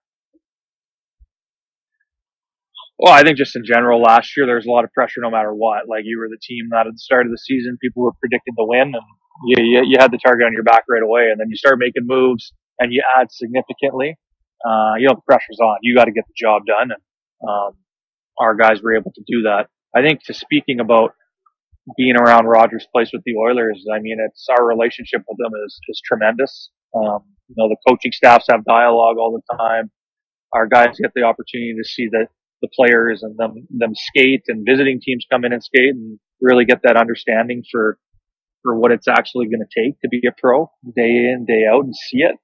[2.99, 5.31] Well, I think just in general, last year there was a lot of pressure no
[5.31, 5.89] matter what.
[5.89, 8.55] Like you were the team that at the start of the season people were predicting
[8.57, 9.07] to win, and
[9.47, 11.29] you, you, you had the target on your back right away.
[11.31, 14.17] And then you start making moves and you add significantly.
[14.65, 15.79] Uh, you know the pressure's on.
[15.83, 17.03] You got to get the job done, and
[17.47, 17.73] um,
[18.39, 19.69] our guys were able to do that.
[19.95, 21.13] I think to speaking about
[21.99, 25.79] being around Rogers Place with the Oilers, I mean, it's our relationship with them is
[25.89, 26.71] is tremendous.
[26.95, 29.91] Um, you know, the coaching staffs have dialogue all the time.
[30.55, 32.29] Our guys get the opportunity to see that
[32.65, 36.65] the players and them them skate and visiting teams come in and skate and really
[36.65, 37.99] get that understanding for
[38.63, 41.85] for what it's actually going to take to be a pro day in day out
[41.85, 42.37] and see it.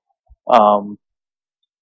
[0.53, 0.99] Um,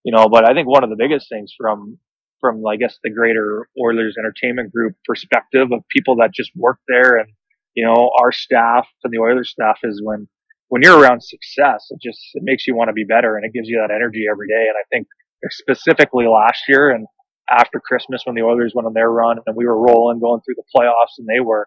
[0.05, 1.99] you know, but I think one of the biggest things from
[2.41, 7.19] from I guess the greater Oilers Entertainment Group perspective of people that just work there
[7.19, 7.29] and
[7.75, 10.29] you know our staff and the Oilers staff is when
[10.69, 13.53] when you're around success, it just it makes you want to be better and it
[13.53, 14.67] gives you that energy every day.
[14.69, 15.09] And I think
[15.51, 17.07] specifically last year and
[17.51, 20.57] after Christmas when the Oilers went on their run and we were rolling going through
[20.57, 21.67] the playoffs and they were.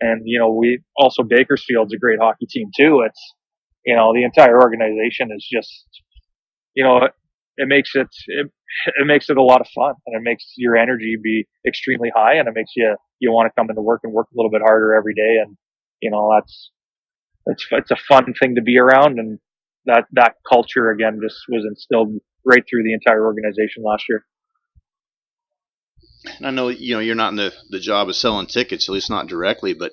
[0.00, 3.02] And, you know, we also Bakersfield's a great hockey team too.
[3.06, 3.34] It's,
[3.86, 5.88] you know, the entire organization is just,
[6.74, 7.12] you know, it,
[7.56, 8.50] it makes it, it,
[8.96, 12.34] it makes it a lot of fun and it makes your energy be extremely high
[12.34, 14.62] and it makes you, you want to come into work and work a little bit
[14.62, 15.36] harder every day.
[15.44, 15.56] And,
[16.02, 16.70] you know, that's,
[17.46, 19.18] it's, it's a fun thing to be around.
[19.18, 19.38] And
[19.86, 22.14] that, that culture again just was instilled
[22.44, 24.26] right through the entire organization last year.
[26.42, 29.10] I know you know you're not in the, the job of selling tickets, at least
[29.10, 29.92] not directly, but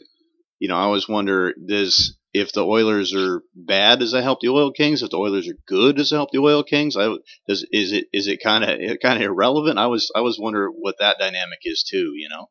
[0.59, 4.49] you know I always wonder does if the Oilers are bad, does that help the
[4.49, 5.03] Oil Kings?
[5.03, 6.95] If the Oilers are good, does it help the Oil Kings?
[6.95, 7.15] I
[7.47, 9.77] does is it is it kind of kind of irrelevant?
[9.77, 12.13] I was I was wonder what that dynamic is too.
[12.15, 12.47] You know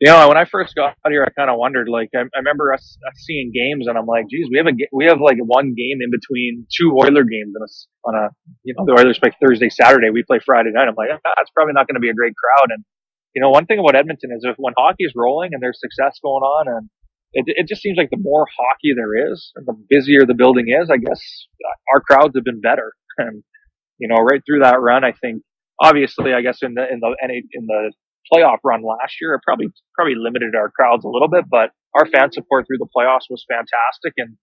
[0.00, 1.86] you know, when I first got out here, I kind of wondered.
[1.86, 5.04] Like, I, I remember us, seeing games, and I'm like, geez, we have a we
[5.04, 7.68] have like one game in between two Oiler games on a,
[8.08, 8.24] on a
[8.64, 10.88] you know the Oilers play Thursday, Saturday, we play Friday night.
[10.88, 12.72] I'm like, ah, that's probably not going to be a great crowd.
[12.72, 12.82] And
[13.34, 16.18] you know, one thing about Edmonton is if when hockey is rolling and there's success
[16.24, 16.88] going on, and
[17.36, 20.72] it, it just seems like the more hockey there is, and the busier the building
[20.72, 20.88] is.
[20.88, 21.20] I guess
[21.92, 23.44] our crowds have been better, and
[23.98, 25.42] you know, right through that run, I think
[25.76, 27.14] obviously, I guess in the in the
[27.52, 27.92] in the
[28.32, 32.06] playoff run last year, it probably probably limited our crowds a little bit, but our
[32.06, 34.36] fan support through the playoffs was fantastic, and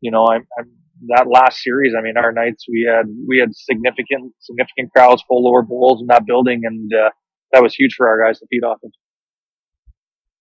[0.00, 0.70] you know, I'm, I'm
[1.08, 1.94] that last series.
[1.98, 6.06] I mean, our nights we had we had significant significant crowds, full lower bowls in
[6.08, 7.10] that building, and uh,
[7.52, 8.90] that was huge for our guys to feed off of.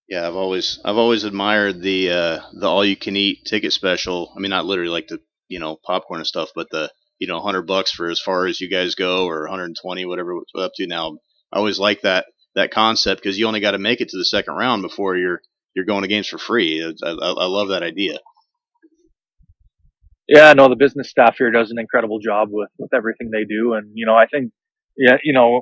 [0.08, 4.34] Yeah, I've always I've always admired the uh, the all you can eat ticket special.
[4.36, 7.40] I mean, not literally like the you know popcorn and stuff, but the you know
[7.40, 10.88] hundred bucks for as far as you guys go, or 120, whatever it's up to
[10.88, 11.18] now.
[11.52, 12.26] I always like that
[12.58, 15.42] that concept because you only got to make it to the second round before you're
[15.76, 16.84] you're going to games for free.
[16.84, 18.18] I, I, I love that idea.
[20.28, 23.74] Yeah, no, the business staff here does an incredible job with with everything they do,
[23.74, 24.52] and you know, I think,
[24.98, 25.62] yeah, you know,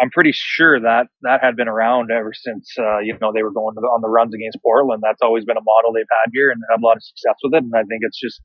[0.00, 3.52] I'm pretty sure that that had been around ever since uh, you know they were
[3.52, 5.02] going the, on the runs against Portland.
[5.02, 7.54] That's always been a model they've had here, and had a lot of success with
[7.54, 7.64] it.
[7.64, 8.40] And I think it's just,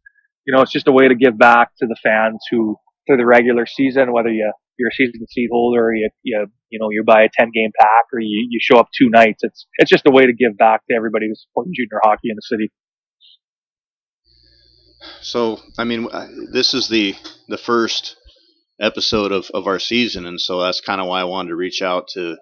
[0.46, 2.76] you know, it's just a way to give back to the fans who
[3.08, 6.90] through the regular season, whether you you're a season seat holder, you you you know
[6.90, 9.44] you buy a 10 game pack, or you you show up two nights.
[9.44, 12.36] It's it's just a way to give back to everybody who's supporting junior hockey in
[12.36, 12.72] the city.
[15.22, 16.08] So, I mean,
[16.52, 17.16] this is the
[17.48, 18.16] the first
[18.82, 21.82] episode of, of our season, and so that's kind of why I wanted to reach
[21.82, 22.38] out to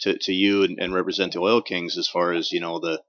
[0.00, 3.00] to, to you and, and, represent the Oil Kings as far as you know the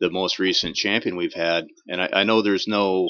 [0.00, 1.66] the most recent champion we've had.
[1.88, 3.08] And I, I know there's no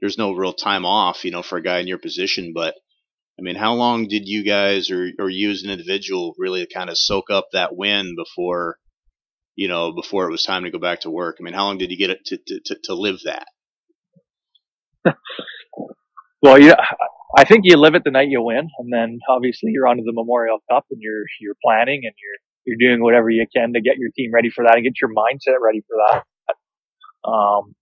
[0.00, 2.74] there's no real time off, you know, for a guy in your position, but
[3.38, 6.90] I mean, how long did you guys or or you as an individual really kind
[6.90, 8.78] of soak up that win before
[9.54, 11.36] you know before it was time to go back to work?
[11.38, 13.46] I mean, how long did you get it to to, to, to live that?
[16.42, 16.74] well, yeah,
[17.36, 20.02] I think you live it the night you win, and then obviously you're on to
[20.04, 23.80] the Memorial Cup, and you're you're planning and you're you're doing whatever you can to
[23.80, 26.24] get your team ready for that and get your mindset ready for that.
[27.28, 27.74] Um,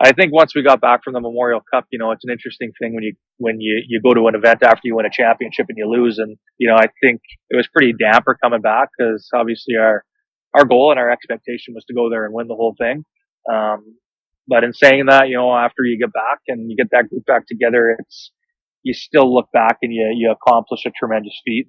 [0.00, 2.70] I think once we got back from the Memorial Cup, you know, it's an interesting
[2.80, 5.66] thing when you when you you go to an event after you win a championship
[5.68, 7.20] and you lose, and you know, I think
[7.50, 10.04] it was pretty damper coming back because obviously our
[10.54, 13.04] our goal and our expectation was to go there and win the whole thing.
[13.50, 13.96] Um,
[14.46, 17.26] but in saying that, you know, after you get back and you get that group
[17.26, 18.32] back together, it's,
[18.82, 21.68] you still look back and you, you accomplish a tremendous feat.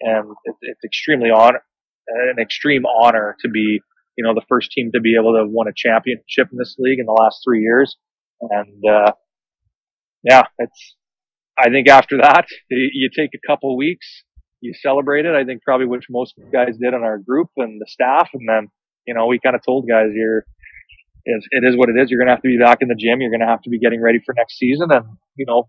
[0.00, 1.62] And it's, it's extremely honor,
[2.08, 3.80] an extreme honor to be,
[4.16, 6.98] you know, the first team to be able to win a championship in this league
[6.98, 7.96] in the last three years.
[8.40, 9.12] And, uh,
[10.22, 10.96] yeah, it's,
[11.58, 14.06] I think after that, you take a couple weeks,
[14.60, 15.34] you celebrate it.
[15.34, 18.30] I think probably which most guys did in our group and the staff.
[18.32, 18.68] And then,
[19.06, 20.44] you know, we kind of told guys you're,
[21.26, 22.10] it is what it is.
[22.10, 23.20] You're going to have to be back in the gym.
[23.20, 24.88] You're going to have to be getting ready for next season.
[24.90, 25.04] And,
[25.36, 25.68] you know,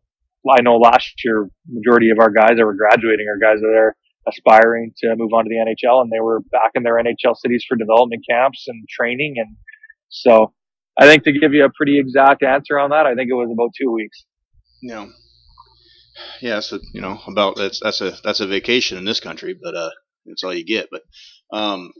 [0.49, 3.95] I know last year, majority of our guys that were graduating are guys that are
[4.27, 7.65] aspiring to move on to the NHL and they were back in their NHL cities
[7.67, 9.35] for development camps and training.
[9.37, 9.55] And
[10.09, 10.53] so
[10.97, 13.49] I think to give you a pretty exact answer on that, I think it was
[13.51, 14.25] about two weeks.
[14.81, 15.07] Yeah.
[16.41, 16.59] Yeah.
[16.61, 19.89] So, you know, about that's, that's a, that's a vacation in this country, but, uh,
[20.25, 20.89] that's all you get.
[20.89, 21.03] But,
[21.55, 21.91] um,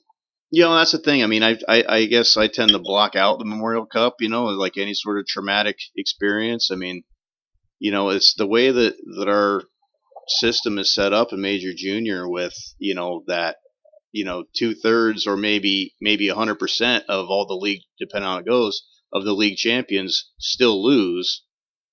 [0.51, 1.23] you know, that's the thing.
[1.23, 4.15] I mean, I, I, I guess I tend to block out the Memorial Cup.
[4.19, 6.69] You know, like any sort of traumatic experience.
[6.71, 7.03] I mean,
[7.79, 9.63] you know, it's the way that that our
[10.27, 13.57] system is set up in Major Junior with you know that
[14.11, 18.33] you know two thirds or maybe maybe hundred percent of all the league, depending on
[18.33, 21.43] how it goes, of the league champions still lose.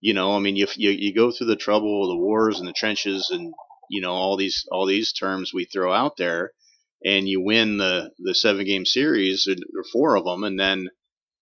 [0.01, 2.72] You know, I mean, you you, you go through the trouble, the wars and the
[2.72, 3.53] trenches, and
[3.91, 6.53] you know all these all these terms we throw out there
[7.05, 10.89] and you win the the seven game series or four of them, and then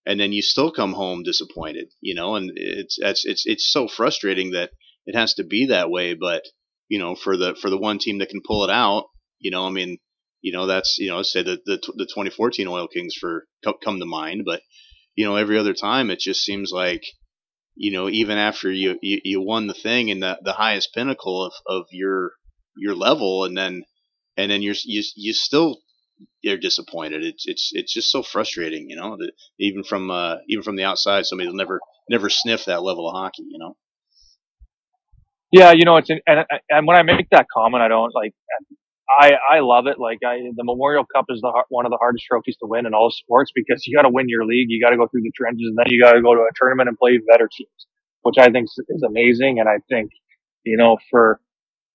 [0.07, 3.87] and then you still come home disappointed, you know, and it's it's it's it's so
[3.87, 4.71] frustrating that
[5.07, 6.15] it has to be that way.
[6.15, 6.45] But
[6.91, 9.05] you know, for the for the one team that can pull it out,
[9.39, 9.99] you know, I mean,
[10.43, 14.07] you know, that's you know, say the the, the 2014 Oil Kings for come to
[14.07, 14.61] mind, but
[15.15, 17.05] you know, every other time it just seems like
[17.77, 21.47] you know, even after you, you, you won the thing and the, the highest pinnacle
[21.47, 22.33] of, of your
[22.77, 23.85] your level, and then
[24.37, 25.79] and then you're you you still
[26.43, 27.25] you're disappointed.
[27.25, 29.17] It's it's it's just so frustrating, you know.
[29.17, 33.09] That even from uh, even from the outside, somebody will never never sniff that level
[33.09, 33.77] of hockey, you know.
[35.53, 36.21] Yeah, you know, it's and
[36.71, 38.33] and when I make that comment, I don't like.
[39.21, 39.99] I I love it.
[39.99, 42.95] Like I, the Memorial Cup is the one of the hardest trophies to win in
[42.95, 45.33] all sports because you got to win your league, you got to go through the
[45.37, 47.87] trenches, and then you got to go to a tournament and play better teams,
[48.23, 49.59] which I think is amazing.
[49.59, 50.11] And I think,
[50.65, 51.41] you know, for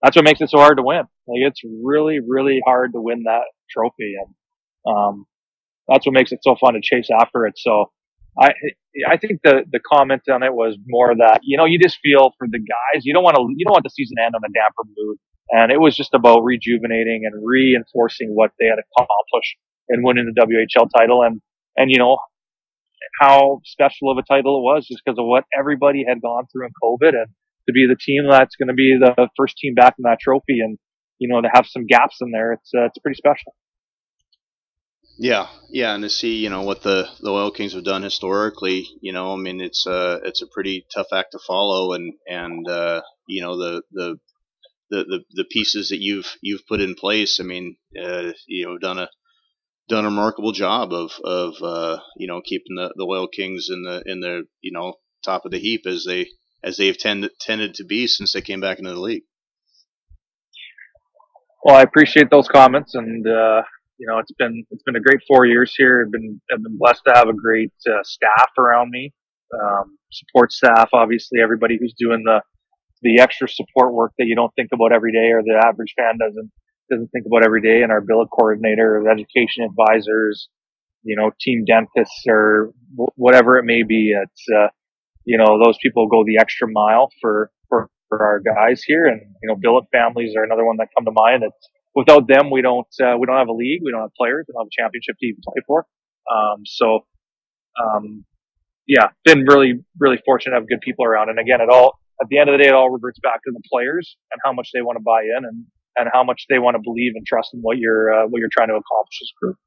[0.02, 1.04] that's what makes it so hard to win.
[1.28, 4.36] Like it's really, really hard to win that trophy, and
[4.96, 5.26] um,
[5.88, 7.54] that's what makes it so fun to chase after it.
[7.58, 7.92] So
[8.40, 8.52] I,
[9.08, 12.32] I think the the comment on it was more that you know you just feel
[12.38, 13.04] for the guys.
[13.04, 15.18] You don't want to, you don't want the season end on a damper mood,
[15.52, 19.56] and it was just about rejuvenating and reinforcing what they had accomplished
[19.90, 21.42] in winning the WHL title, and
[21.78, 22.18] and you know
[23.20, 26.66] how special of a title it was just because of what everybody had gone through
[26.66, 27.28] in COVID and
[27.68, 30.60] to be the team that's going to be the first team back in that trophy
[30.60, 30.78] and,
[31.20, 33.56] you know, to have some gaps in there, it's, uh, it's pretty special.
[35.18, 38.86] Yeah, yeah, and to see you know what the the Oil Kings have done historically,
[39.02, 42.68] you know, I mean it's uh it's a pretty tough act to follow, and and
[42.68, 44.20] uh, you know the the
[44.90, 47.40] the, the, pieces that you've you've put in place.
[47.40, 49.10] I mean, uh, you know, done a
[49.88, 53.84] done a remarkable job of of uh, you know keeping the, the Oil Kings in
[53.84, 56.28] the in the you know top of the heap as they
[56.64, 59.24] as they've tended tended to be since they came back into the league.
[61.64, 63.64] Well, I appreciate those comments, and uh,
[63.98, 66.06] you know, it's been it's been a great four years here.
[66.06, 69.14] I've been I've been blessed to have a great uh, staff around me,
[69.54, 72.42] um, support staff, obviously everybody who's doing the
[73.02, 76.18] the extra support work that you don't think about every day, or the average fan
[76.18, 76.52] doesn't
[76.90, 77.84] doesn't think about every day.
[77.84, 80.50] And our billet coordinator, education advisors,
[81.04, 84.12] you know, team dentists, or w- whatever it may be.
[84.12, 84.68] It's uh,
[85.26, 89.22] you know, those people go the extra mile for for for our guys here, and
[89.42, 91.44] you know, billet families are another one that come to mind.
[91.44, 94.46] It's without them, we don't uh, we don't have a league, we don't have players,
[94.48, 95.88] we don't have a championship to even play for.
[96.30, 97.06] Um, so,
[97.82, 98.26] um,
[98.88, 101.30] yeah, been really really fortunate to have good people around.
[101.30, 103.52] And again, it all at the end of the day, it all reverts back to
[103.52, 105.66] the players and how much they want to buy in and
[105.98, 108.50] and how much they want to believe and trust in what you're uh, what you're
[108.52, 109.58] trying to accomplish as a group.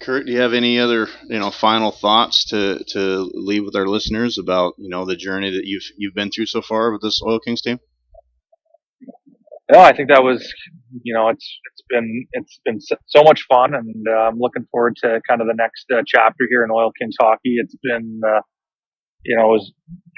[0.00, 3.86] Kirt, do you have any other you know final thoughts to to leave with our
[3.86, 7.20] listeners about you know the journey that you've you've been through so far with this
[7.26, 7.78] Oil Kings team?
[9.72, 10.46] No, I think that was,
[11.02, 14.94] you know, it's it's been it's been so much fun, and uh, I'm looking forward
[15.02, 17.56] to kind of the next uh, chapter here in Oil Kings hockey.
[17.58, 18.42] It's been, uh,
[19.24, 19.72] you know, was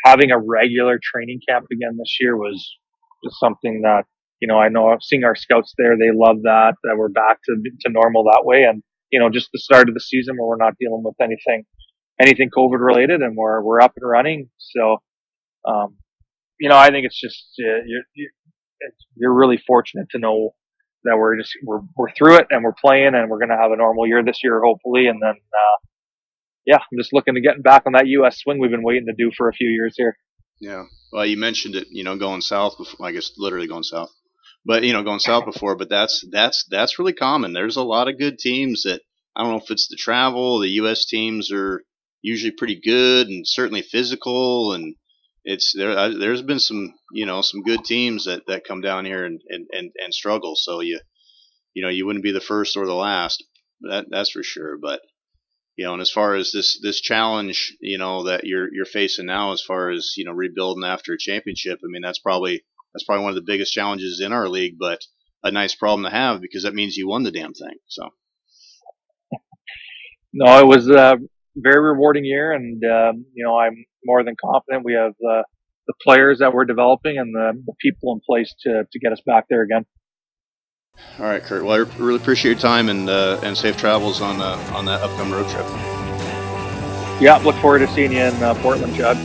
[0.05, 2.77] having a regular training camp again this year was
[3.25, 4.05] just something that,
[4.41, 5.97] you know, I know I'm seeing our scouts there.
[5.97, 9.49] They love that that we're back to to normal that way, and you know, just
[9.55, 11.65] the start of the season where we're not dealing with anything
[12.21, 14.51] anything COVID related, and we're we're up and running.
[14.59, 14.99] So,
[15.67, 15.97] um,
[16.61, 18.31] you know, I think it's just uh, you're, you're
[19.17, 20.55] you're really fortunate to know
[21.05, 23.73] that we're just we're we're through it and we're playing and we're going to have
[23.73, 25.79] a normal year this year hopefully and then uh,
[26.67, 28.41] yeah I'm just looking to getting back on that U.S.
[28.41, 30.17] swing we've been waiting to do for a few years here.
[30.61, 32.79] Yeah, well, you mentioned it, you know, going south.
[32.79, 34.11] Before, I guess literally going south,
[34.65, 35.77] but you know, going south before.
[35.77, 37.53] But that's that's that's really common.
[37.53, 39.01] There's a lot of good teams that
[39.37, 40.59] I don't know if it's the travel.
[40.59, 41.07] The U.S.
[41.07, 41.83] teams are
[42.23, 44.97] usually pretty good and certainly physical and
[45.45, 46.17] it's there.
[46.17, 49.67] There's been some, you know, some good teams that, that come down here and, and,
[49.73, 50.55] and, and struggle.
[50.57, 51.01] So you,
[51.75, 53.45] you know, you wouldn't be the first or the last.
[53.83, 54.77] That that's for sure.
[54.77, 55.01] But
[55.77, 59.27] you know, and as far as this this challenge, you know, that you're you're facing
[59.27, 63.05] now, as far as you know, rebuilding after a championship, I mean, that's probably that's
[63.05, 64.75] probably one of the biggest challenges in our league.
[64.79, 65.01] But
[65.45, 67.79] a nice problem to have because that means you won the damn thing.
[67.87, 68.09] So.
[70.31, 71.17] No, it was a
[71.57, 75.43] very rewarding year, and um, you know, I'm more than confident we have uh,
[75.87, 79.21] the players that we're developing and the, the, people in place to, to get us
[79.27, 79.87] back there again.
[81.19, 81.65] All right, Kirt.
[81.65, 85.01] Well, I really appreciate your time and uh, and safe travels on uh, on that
[85.01, 85.67] upcoming road trip.
[87.21, 89.17] Yeah, look forward to seeing you in uh, Portland, Chad.